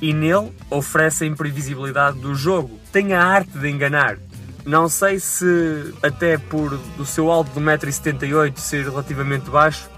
[0.02, 2.80] e nele oferece a imprevisibilidade do jogo.
[2.92, 4.18] Tem a arte de enganar.
[4.66, 9.90] Não sei se, até por o seu alto de 1,78m ser relativamente baixo,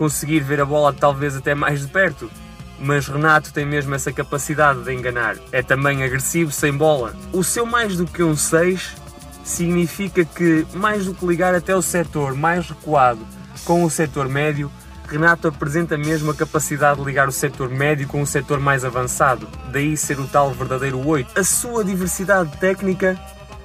[0.00, 2.30] conseguir ver a bola talvez até mais de perto.
[2.78, 5.36] Mas Renato tem mesmo essa capacidade de enganar.
[5.52, 7.14] É também agressivo sem bola.
[7.34, 8.96] O seu mais do que um 6
[9.44, 13.20] significa que, mais do que ligar até o setor mais recuado
[13.66, 14.72] com o setor médio,
[15.06, 19.46] Renato apresenta mesmo a capacidade de ligar o setor médio com o setor mais avançado,
[19.70, 21.38] daí ser o tal verdadeiro 8.
[21.38, 23.20] A sua diversidade técnica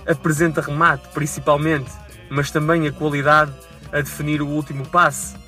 [0.05, 1.91] apresenta remate, principalmente,
[2.29, 3.53] mas também a qualidade
[3.93, 5.44] a definir o último passe,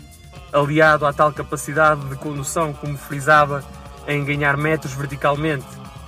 [0.51, 3.63] aliado à tal capacidade de condução, como frisava,
[4.07, 5.65] em ganhar metros verticalmente.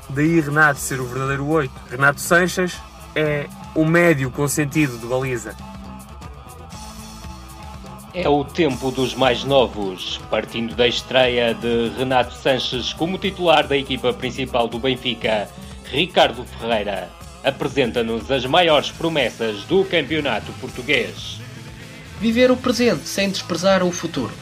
[0.09, 1.71] Daí Renato ser o verdadeiro 8.
[1.91, 2.77] Renato Sanches
[3.15, 5.55] é o médio com sentido de baliza.
[8.13, 13.77] É o tempo dos mais novos, partindo da estreia de Renato Sanches como titular da
[13.77, 15.47] equipa principal do Benfica,
[15.85, 17.09] Ricardo Ferreira
[17.43, 21.38] apresenta-nos as maiores promessas do campeonato português.
[22.19, 24.33] Viver o presente sem desprezar o futuro.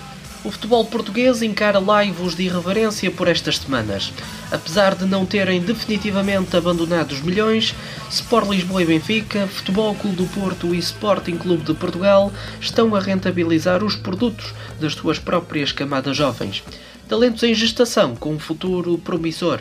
[0.44, 4.12] O futebol português encara laivos de irreverência por estas semanas.
[4.52, 7.76] Apesar de não terem definitivamente abandonado os milhões,
[8.10, 13.00] Sport Lisboa e Benfica, Futebol Clube do Porto e Sporting Clube de Portugal estão a
[13.00, 16.64] rentabilizar os produtos das suas próprias camadas jovens.
[17.08, 19.60] Talentos em gestação com um futuro promissor.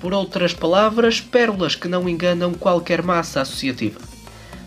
[0.00, 4.05] Por outras palavras, pérolas que não enganam qualquer massa associativa.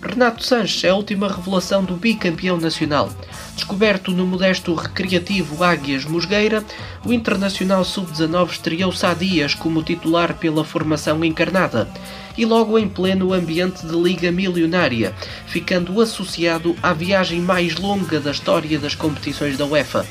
[0.02, 3.10] Renato Sanches é a última revelação do bicampeão nacional.
[3.54, 6.64] Descoberto no modesto recreativo Águias Mosgueira,
[7.06, 11.90] o Internacional Sub-19 estreou-se há dias como titular pela formação encarnada
[12.38, 15.14] e logo em pleno ambiente de Liga Milionária,
[15.46, 20.06] ficando associado à viagem mais longa da história das competições da UEFA.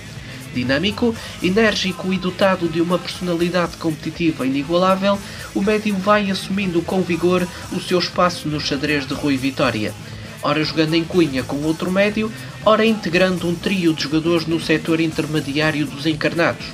[0.59, 5.17] Dinâmico, enérgico e dotado de uma personalidade competitiva inigualável,
[5.55, 9.95] o médio vai assumindo com vigor o seu espaço no xadrez de Rui Vitória.
[10.43, 12.33] Ora jogando em cunha com outro médio,
[12.65, 16.67] ora integrando um trio de jogadores no setor intermediário dos encarnados,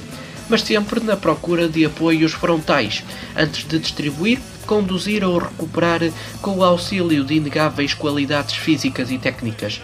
[0.48, 3.04] mas sempre na procura de apoios frontais,
[3.36, 6.00] antes de distribuir, conduzir ou recuperar
[6.40, 9.82] com o auxílio de inegáveis qualidades físicas e técnicas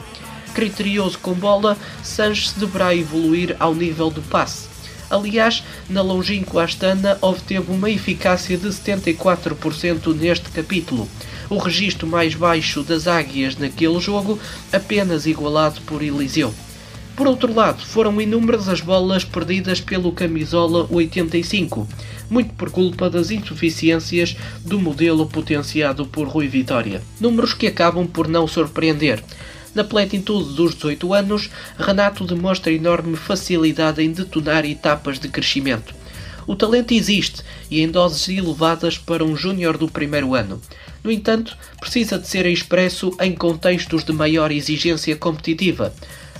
[0.50, 4.68] criterioso com bola, Sanches deverá evoluir ao nível do passe.
[5.10, 11.08] Aliás, na longínqua Astana obteve uma eficácia de 74% neste capítulo,
[11.48, 14.38] o registro mais baixo das águias naquele jogo,
[14.72, 16.54] apenas igualado por Eliseu.
[17.16, 21.86] Por outro lado, foram inúmeras as bolas perdidas pelo camisola 85,
[22.30, 27.02] muito por culpa das insuficiências do modelo potenciado por Rui Vitória.
[27.20, 29.22] Números que acabam por não surpreender.
[29.74, 35.94] Na plenitude dos 18 anos, Renato demonstra enorme facilidade em detonar etapas de crescimento.
[36.46, 40.60] O talento existe e em doses elevadas para um júnior do primeiro ano.
[41.04, 45.94] No entanto, precisa de ser expresso em contextos de maior exigência competitiva.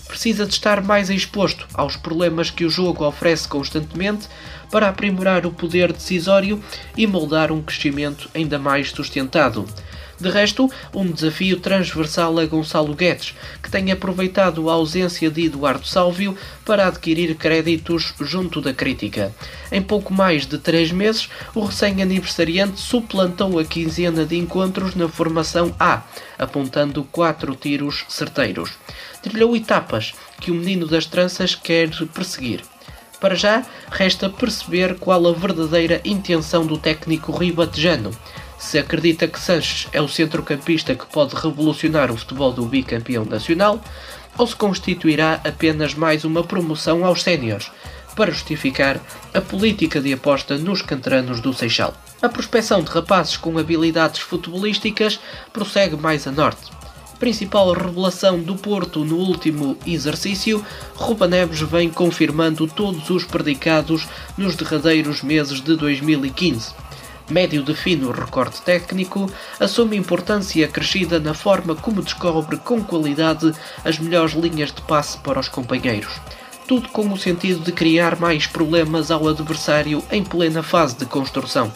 [0.08, 4.26] precisa de estar mais exposto aos problemas que o jogo oferece constantemente
[4.68, 6.60] para aprimorar o poder decisório
[6.96, 9.64] e moldar um crescimento ainda mais sustentado.
[10.20, 15.87] De resto, um desafio transversal a Gonçalo Guedes, que tem aproveitado a ausência de Eduardo
[15.87, 19.35] Sálvio para adquirir créditos junto da crítica.
[19.72, 25.74] Em pouco mais de três meses, o recém-aniversariante suplantou a quinzena de encontros na formação
[25.80, 26.02] A,
[26.38, 28.72] apontando quatro tiros certeiros.
[29.22, 32.61] Trilhou etapas que o menino das tranças quer perseguir.
[33.20, 38.11] Para já, resta perceber qual a verdadeira intenção do técnico ribatejano
[38.60, 43.82] se acredita que Sanches é o centrocampista que pode revolucionar o futebol do bicampeão nacional,
[44.36, 47.70] ou se constituirá apenas mais uma promoção aos séniores,
[48.14, 49.00] para justificar
[49.32, 51.94] a política de aposta nos canteranos do Seixal.
[52.20, 55.18] A prospecção de rapazes com habilidades futebolísticas
[55.54, 56.70] prossegue mais a norte.
[57.18, 64.54] Principal revelação do Porto no último exercício, Ruba Neves vem confirmando todos os predicados nos
[64.54, 66.89] derradeiros meses de 2015
[67.30, 73.52] médio de fino recorte técnico, assume importância crescida na forma como descobre com qualidade
[73.84, 76.12] as melhores linhas de passe para os companheiros.
[76.66, 81.72] Tudo com o sentido de criar mais problemas ao adversário em plena fase de construção.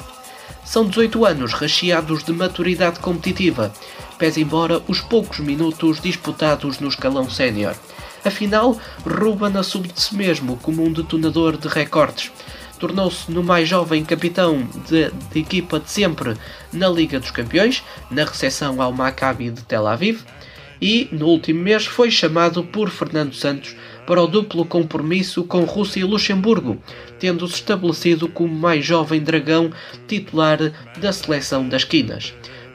[0.65, 3.73] São 18 anos recheados de maturidade competitiva,
[4.19, 7.75] pese embora os poucos minutos disputados no escalão sénior.
[8.25, 12.33] Afinal, Ruben assume de si mesmo como um detonador de recortes,
[12.79, 16.35] tornou-se no mais jovem capitão de, de, equipa de sempre
[16.73, 20.23] na Liga dos Campeões, na recepção ao Maccabi de Tel Aviv,
[20.81, 23.75] e no último mês foi chamado por Fernando Santos
[24.07, 26.77] para o duplo compromisso com Rússia e Luxemburgo,
[27.19, 29.71] tendo-se estabelecido como mais jovem dragão
[30.07, 30.59] titular
[31.01, 32.35] da seleção das quinas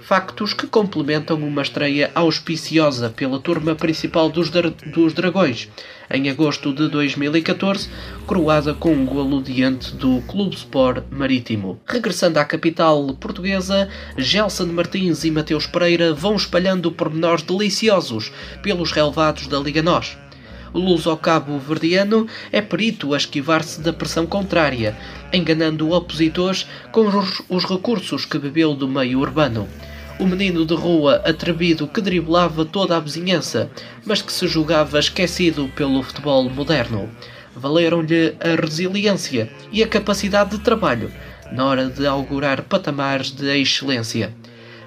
[0.10, 5.70] factos que complementam uma estreia auspiciosa pela turma principal dos, dos Dragões,
[6.10, 7.88] em agosto de 2014,
[8.26, 11.80] coroada com um golo diante do Clube Sport Marítimo.
[11.86, 18.32] Regressando à capital portuguesa, Gelson Martins e Mateus Pereira vão espalhando pormenores deliciosos
[18.64, 20.18] pelos relevados da Liga NOS.
[20.74, 24.98] O luso cabo verdiano é perito a esquivar-se da pressão contrária,
[25.32, 27.08] enganando opositores com
[27.48, 29.70] os recursos que bebeu do meio urbano
[30.20, 33.72] o menino de rua atrevido que driblava toda a vizinhança,
[34.06, 37.10] mas que se julgava esquecido pelo futebol moderno.
[37.56, 41.12] Valeram-lhe a resiliência e a capacidade de trabalho
[41.52, 44.34] na hora de augurar patamares de excelência.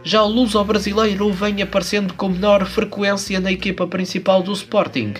[0.04, 5.14] Já o luso-brasileiro vem aparecendo com menor frequência na equipa principal do Sporting,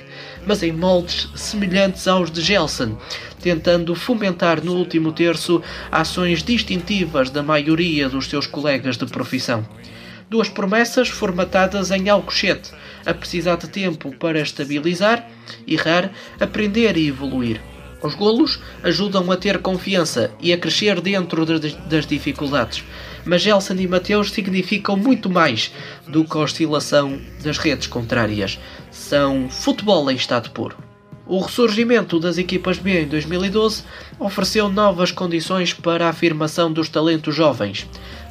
[0.45, 2.99] mas em moldes semelhantes aos de Gelson,
[3.41, 9.65] tentando fomentar no último terço ações distintivas da maioria dos seus colegas de profissão.
[10.33, 12.71] Duas promessas formatadas em Alcochete,
[13.05, 15.29] a precisar de tempo para estabilizar,
[15.69, 17.61] errar, aprender e evoluir.
[18.03, 22.83] Os golos ajudam a ter confiança e a crescer dentro das dificuldades,
[23.27, 25.71] mas Gelson e Mateus significam muito mais
[26.09, 28.59] do que a oscilação das redes contrárias.
[28.91, 30.79] São futebol em estado puro.
[31.27, 33.85] O ressurgimento das equipas B em 2012
[34.19, 37.87] ofereceu novas condições para a afirmação dos talentos jovens.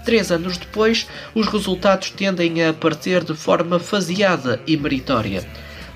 [0.05, 5.47] Três anos depois, os resultados tendem a aparecer de forma faseada e meritória.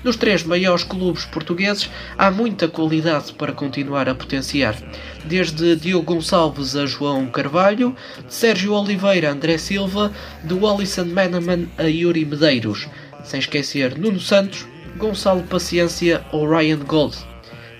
[0.04, 4.76] Nos três maiores clubes portugueses há muita qualidade para continuar a potenciar,
[5.24, 10.12] desde Diogo Gonçalves a João Carvalho, de Sérgio Oliveira a André Silva,
[10.44, 12.86] de Wallison Meneman a Yuri Medeiros,
[13.24, 14.64] sem esquecer Nuno Santos,
[14.96, 17.16] Gonçalo Paciência ou Ryan Gold.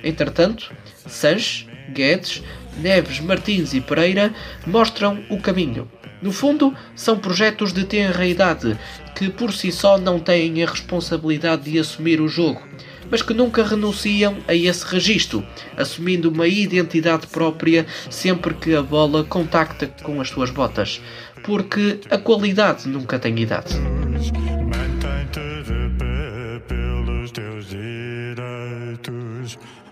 [0.03, 0.72] Entretanto,
[1.07, 2.43] Sanches, Guedes,
[2.79, 4.35] Neves, Martins e Pereira
[4.66, 5.89] mostram o caminho.
[6.23, 8.79] No fundo, são projetos de tenra idade
[9.14, 12.62] que por si só não têm a responsabilidade de assumir o jogo,
[13.11, 15.45] mas que nunca renunciam a esse registro,
[15.77, 21.01] assumindo uma identidade própria sempre que a bola contacta com as suas botas,
[21.45, 23.75] porque a qualidade nunca tem idade.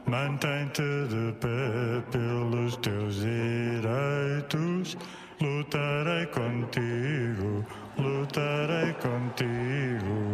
[0.06, 4.96] Mantém-te de pé pelos teus direitos.
[5.44, 7.66] Lutarei contigo,
[7.98, 10.33] lutarei contigo.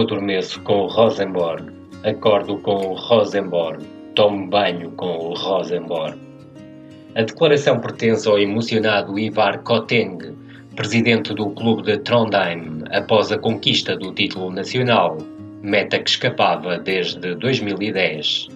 [0.00, 1.70] Adormeço com o Rosenborg,
[2.04, 3.84] acordo com o Rosenborg,
[4.14, 6.18] tomo banho com o Rosenborg.
[7.14, 10.18] A declaração pertence ao emocionado Ivar Koteng,
[10.74, 15.18] presidente do clube de Trondheim após a conquista do título nacional,
[15.62, 18.48] meta que escapava desde 2010.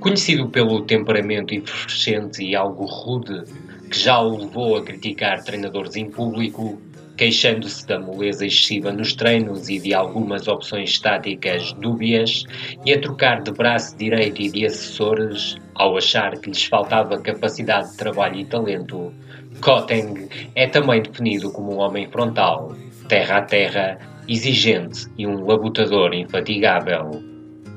[0.00, 3.44] Conhecido pelo temperamento efervescente e algo rude,
[3.88, 6.80] que já o levou a criticar treinadores em público,
[7.16, 12.44] queixando-se da moleza excessiva nos treinos e de algumas opções táticas dúbias,
[12.84, 17.90] e a trocar de braço direito e de assessores, ao achar que lhes faltava capacidade
[17.90, 19.12] de trabalho e talento,
[19.60, 22.74] Koteng é também definido como um homem frontal,
[23.08, 23.98] terra a terra,
[24.28, 27.31] exigente e um labutador infatigável.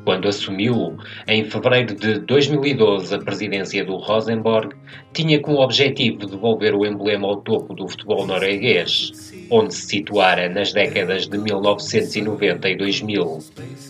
[0.06, 0.97] Quando assumiu,
[1.28, 4.76] em fevereiro de 2012, a presidência do Rosenborg,
[5.12, 10.72] tinha como objetivo devolver o emblema ao topo do futebol norueguês, onde se situara nas
[10.72, 13.39] décadas de 1990 e 2000,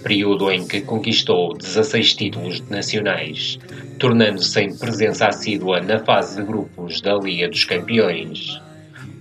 [0.04, 3.60] período em que conquistou 16 títulos nacionais,
[4.00, 8.58] tornando-se em presença assídua na fase de grupos da Liga dos Campeões.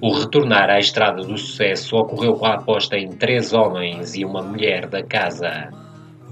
[0.01, 4.43] O retornar à estrada do sucesso ocorreu com a aposta em três homens e uma
[4.43, 5.84] mulher da casa.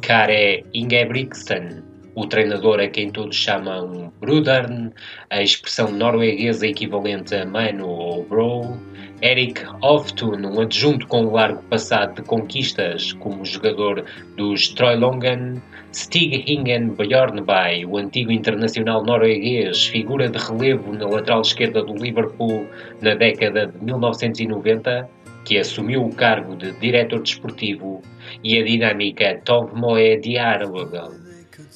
[0.03, 1.81] Kare Ingebrigtsen,
[2.17, 4.91] o treinador a quem todos chamam Brudern,
[5.31, 8.77] a expressão norueguesa equivalente a mano ou bro,
[9.23, 14.05] Erik Hoftun, um adjunto com um largo passado de conquistas como jogador
[14.37, 15.63] dos Troilongen,
[15.95, 22.67] Stig Hingen Bjornby, o antigo internacional norueguês, figura de relevo na lateral esquerda do Liverpool
[23.01, 25.09] na década de 1990,
[25.45, 28.03] que assumiu o cargo de diretor desportivo,
[28.43, 31.13] e a dinâmica Tov Moe Diarogel,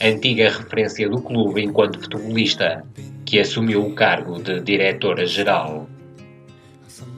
[0.01, 2.85] antiga referência do clube enquanto futebolista,
[3.25, 5.89] que assumiu o cargo de diretora-geral.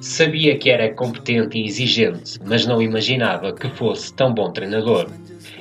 [0.01, 5.09] Sabia que era competente e exigente, mas não imaginava que fosse tão bom treinador.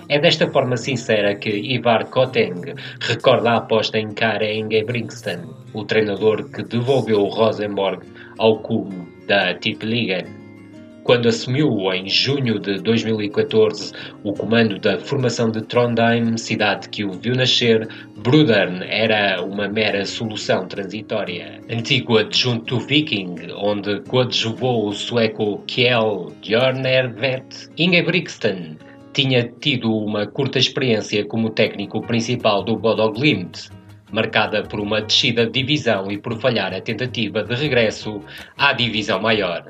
[0.10, 5.40] É desta forma sincera que Ivar Koteng recorda a aposta em Kare Ingebrigtsen,
[5.74, 8.06] o treinador que devolveu o Rosenborg
[8.38, 10.37] ao cubo da Tippeligaen
[11.08, 13.94] quando assumiu em junho de 2014
[14.26, 17.88] o comando da formação de Trondheim, cidade que o viu nascer,
[18.18, 21.62] Brudern era uma mera solução transitória.
[21.70, 28.78] Antigo adjunto Viking, onde coadjuvou o sueco Kjell Bjornervet, Ingebrigtsen
[29.14, 33.70] tinha tido uma curta experiência como técnico principal do Bodo Glimt,
[34.12, 38.22] marcada por uma descida de divisão e por falhar a tentativa de regresso
[38.58, 39.66] à divisão maior.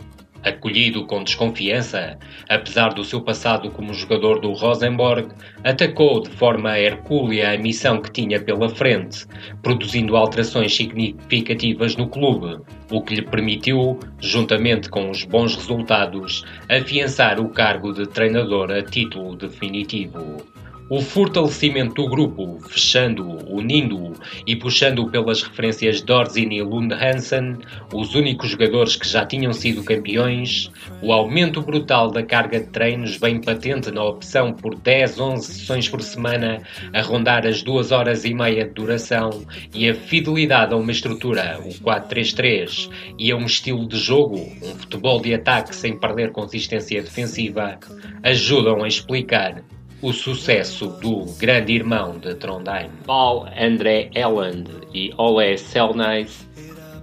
[0.48, 2.18] Acolhido com desconfiança,
[2.48, 5.28] apesar do seu passado como jogador do Rosenborg,
[5.66, 9.26] atacou de forma hercúlea a missão que tinha pela frente,
[9.62, 17.42] produzindo alterações significativas no clube, o que lhe permitiu, juntamente com os bons resultados, afiançar
[17.42, 20.57] o cargo de treinador a título definitivo.
[20.90, 24.14] O fortalecimento do grupo, fechando-o, unindo-o
[24.46, 27.58] e puxando-o pelas referências Dorzin e Lund Hansen,
[27.94, 30.72] os únicos jogadores que já tinham sido campeões,
[31.02, 35.90] o aumento brutal da carga de treinos bem patente na opção por 10, 11 sessões
[35.90, 36.62] por semana,
[36.94, 41.60] a rondar as 2 horas e meia de duração, e a fidelidade a uma estrutura,
[41.66, 47.02] o 4-3-3, e a um estilo de jogo, um futebol de ataque sem perder consistência
[47.02, 47.78] defensiva,
[48.24, 49.62] ajudam a explicar
[50.02, 52.90] o sucesso do grande irmão de Trondheim.
[53.06, 56.48] Paul André Elland e Ole Selnais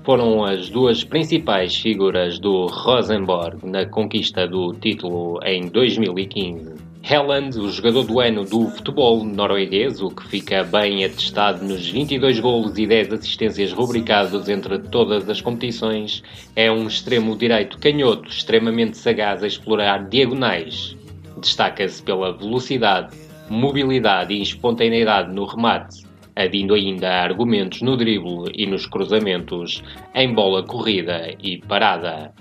[0.04, 6.74] foram as duas principais figuras do Rosenborg na conquista do título em 2015.
[7.02, 12.40] Helland, o jogador do ano do futebol norueguês, o que fica bem atestado nos 22
[12.40, 16.22] golos e 10 assistências rubricados entre todas as competições,
[16.56, 20.96] é um extremo direito canhoto extremamente sagaz a explorar diagonais,
[21.44, 23.14] Destaca-se pela velocidade,
[23.50, 26.02] mobilidade e espontaneidade no remate,
[26.34, 29.84] adindo ainda argumentos no drible e nos cruzamentos,
[30.14, 32.32] em bola corrida e parada.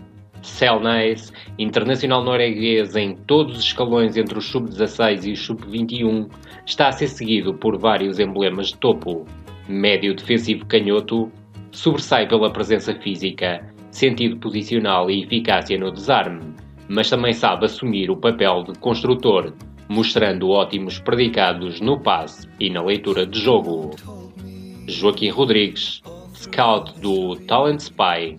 [0.41, 6.29] Selnais, internacional norueguês em todos os escalões entre o sub-16 e o sub-21,
[6.65, 9.25] está a ser seguido por vários emblemas de topo.
[9.67, 11.29] Médio defensivo canhoto,
[11.73, 16.53] sobressai pela presença física, sentido posicional e eficácia no desarme
[16.87, 19.53] mas também sabe assumir o papel de construtor,
[19.87, 23.91] mostrando ótimos predicados no passe e na leitura de jogo.
[24.87, 26.01] Joaquim Rodrigues,
[26.35, 28.37] scout do Talent Spy,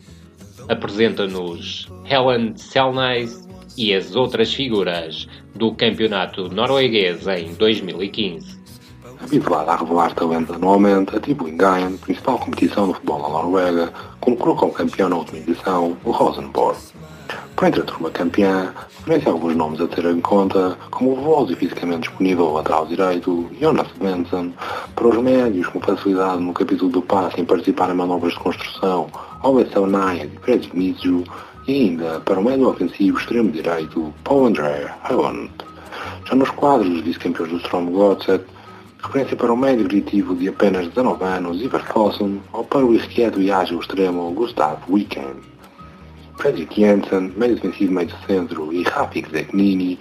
[0.68, 8.62] apresenta-nos Helen Selnais e as outras figuras do campeonato norueguês em 2015.
[9.20, 14.72] Habituado a revelar talento anualmente, a Tribungain, principal competição do futebol na Noruega, concorreu como
[14.72, 16.78] campeão na última edição, o Rosenborg.
[17.57, 18.75] Para a turma campeã,
[19.05, 23.49] conhece alguns nomes a ter em conta, como o voz e fisicamente disponível lateral direito,
[23.61, 24.53] Jonas Benson,
[24.97, 29.07] para os médios com facilidade no capítulo do passe em participar em manobras de construção,
[29.41, 31.23] Alessio Naya e Fred Mizu,
[31.69, 35.53] e ainda para o médio ofensivo extremo direito, Paul André Howland.
[36.27, 38.45] Já nos quadros dos vice-campeões do Strom Gotset,
[39.01, 43.41] referência para o médio diretivo de apenas 19 anos, Ivar Fossen, ou para o irrequieto
[43.41, 45.54] e ágil extremo, Gustav Weekend.
[46.37, 49.99] Fredrik Jensen, médio defensivo meio centro, e Rafik Zeknini,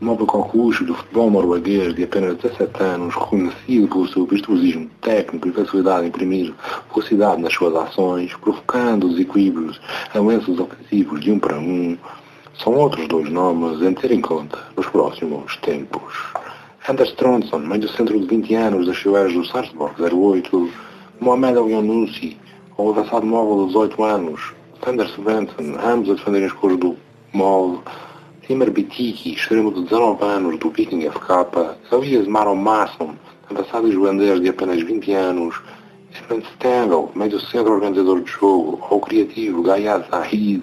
[0.00, 5.52] nova cocucho do futebol norueguês de apenas 17 anos, reconhecido pelo seu virtuosismo técnico e
[5.52, 6.54] facilidade em imprimir
[6.92, 9.80] velocidade nas suas ações, provocando os equilíbrios
[10.14, 11.96] avanços ofensivos de um para um,
[12.62, 16.14] são outros dois nomes a ter em conta nos próximos tempos.
[16.88, 20.70] Anders Trondson, médio centro de 20 anos das fileiras do Sarpsborg 08,
[21.20, 21.68] Mohamed El
[22.76, 24.40] o avançado móvel de 18 anos,
[24.84, 26.96] Sander Svensson, ambos a defenderem as cores do
[27.34, 27.82] MOL,
[28.46, 33.14] Timur Bitiki, extremo de 19 anos do Viking FK, Elias Maron Masson,
[33.50, 35.60] avançado islandês de apenas 20 anos,
[36.14, 40.62] Stephen Stengel, médio centro organizador de jogo, ou criativo Gayad Zahid,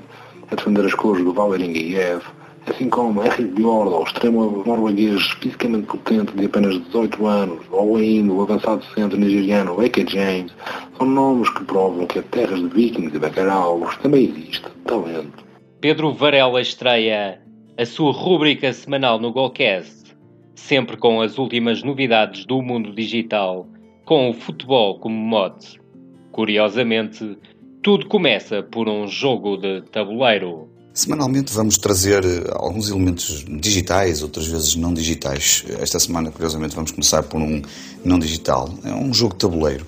[0.51, 2.23] a defender as cores do Valerian Gaiev,
[2.69, 8.33] assim como Henrik Bjorn, o extremo norueguês fisicamente potente de apenas 18 anos, ou ainda
[8.33, 10.53] o avançado centro nigeriano Eke James,
[10.97, 15.45] são nomes que provam que a terras de vikings e bacalhaus também existe talento.
[15.79, 17.41] Pedro Varela estreia
[17.77, 20.15] a sua rúbrica semanal no Golcast,
[20.55, 23.67] sempre com as últimas novidades do mundo digital,
[24.05, 25.79] com o futebol como mote.
[26.31, 27.37] Curiosamente,
[27.83, 30.69] tudo começa por um jogo de tabuleiro.
[30.97, 35.63] Semanalmente vamos trazer eh, alguns elementos digitais, outras vezes não digitais.
[35.79, 37.61] Esta semana, curiosamente, vamos começar por um
[38.03, 38.73] não digital.
[38.83, 39.85] É um jogo de tabuleiro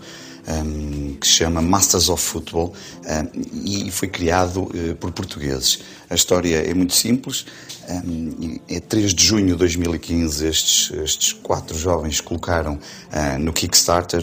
[0.48, 2.76] um, que se chama Masters of Football
[3.08, 5.80] um, e foi criado uh, por portugueses.
[6.12, 7.44] A história é muito simples.
[7.90, 14.22] Um, é 3 de junho de 2015 estes, estes quatro jovens colocaram uh, no Kickstarter,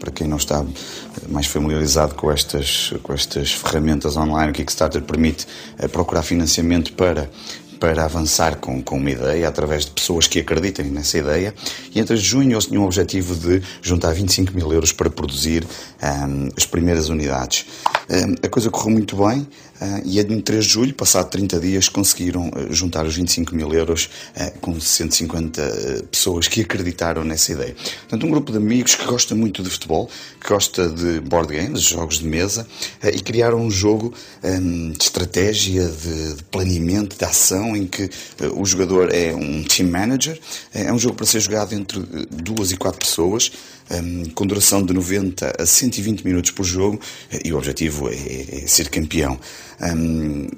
[0.00, 0.64] para quem não está
[1.28, 5.46] mais familiarizado com estas, com estas ferramentas online, o Kickstarter permite
[5.78, 7.30] uh, procurar financiamento para
[7.78, 11.54] para avançar com, com uma ideia, através de pessoas que acreditem nessa ideia.
[11.94, 15.64] E entre junho eles tinham o objetivo de juntar 25 mil euros para produzir
[16.02, 17.66] um, as primeiras unidades.
[18.42, 22.48] A coisa correu muito bem uh, e em 3 de julho, passado 30 dias, conseguiram
[22.48, 27.74] uh, juntar os 25 mil euros uh, com 150 pessoas que acreditaram nessa ideia.
[27.74, 30.08] Portanto, um grupo de amigos que gosta muito de futebol,
[30.40, 32.66] que gosta de board games, jogos de mesa,
[33.02, 38.08] e criaram um jogo de estratégia, de, planeamento, de ação em que
[38.54, 40.38] o jogador é um team manager.
[40.72, 42.00] É um jogo para ser jogado entre
[42.30, 43.50] duas e quatro pessoas,
[44.34, 48.64] com duração de 90 a 120 minutos por jogo, eh, e o objetivo é, é,
[48.64, 49.38] é ser campeão.
[49.80, 50.48] Um, ehm,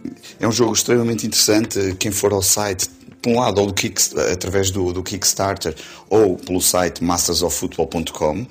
[0.40, 1.94] é um jogo extremamente interessante.
[1.98, 2.88] Quem for ao site
[3.20, 4.00] por um lado, ou do Kick,
[4.32, 5.74] através do, do, Kickstarter
[6.08, 8.46] ou pelo site mastersoffootball.com, um,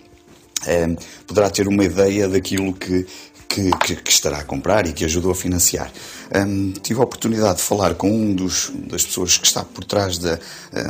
[0.67, 3.05] ehm, poderá ter uma ideia daquilo que,
[3.47, 5.91] que, que, estará a comprar e que ajudou a financiar.
[6.36, 10.17] Um, tive a oportunidade de falar com um dos, das pessoas que está por trás
[10.17, 10.39] da,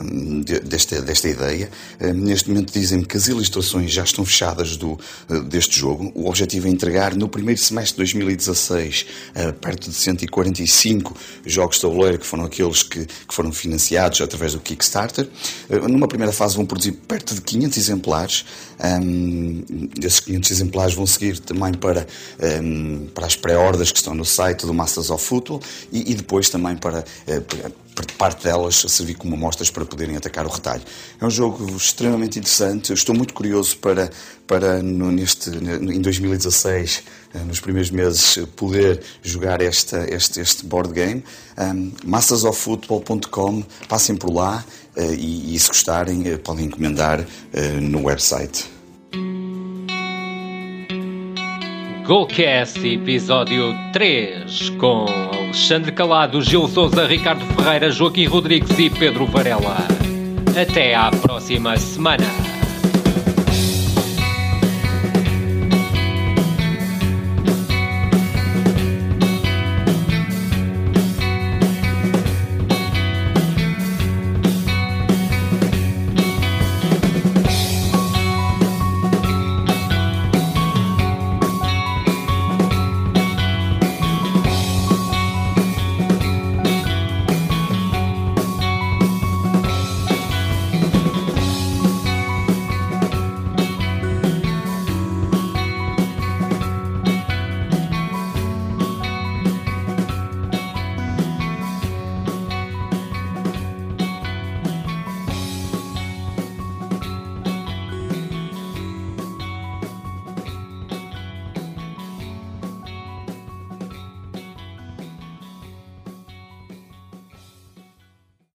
[0.02, 1.70] um, de, desta, desta ideia.
[2.02, 4.94] Um, neste momento dizem-me que as ilustrações já estão fechadas do,
[5.30, 6.12] uh, deste jogo.
[6.16, 11.16] O objetivo é entregar no primeiro semestre de 2016 uh, perto de 145
[11.46, 15.30] jogos de tabuleiro, que foram aqueles que, que foram financiados através do Kickstarter.
[15.70, 18.46] Uh, numa primeira fase vão produzir perto de 500 exemplares.
[20.04, 22.06] Esses 500 exemplares vão seguir também para,
[23.14, 25.62] para as pré-ordens que estão no site do Masters of Football
[25.92, 27.42] e, e depois também para, eh,
[28.18, 30.82] parte delas servir como amostras para poderem atacar o retalho.
[31.20, 32.90] É um jogo extremamente interessante.
[32.92, 34.10] Eu estou muito curioso para,
[34.46, 37.04] para no, neste, em 2016,
[37.34, 41.24] eh, nos primeiros meses, poder jogar esta, este, este board game.
[41.58, 41.92] Um,
[43.88, 44.64] passem por lá
[44.96, 47.26] uh, e, e, se gostarem, podem encomendar
[47.82, 48.77] no website.
[52.08, 59.76] Golcast episódio 3 com Alexandre Calado, Gil Souza, Ricardo Ferreira, Joaquim Rodrigues e Pedro Varela.
[60.58, 62.57] Até à próxima semana.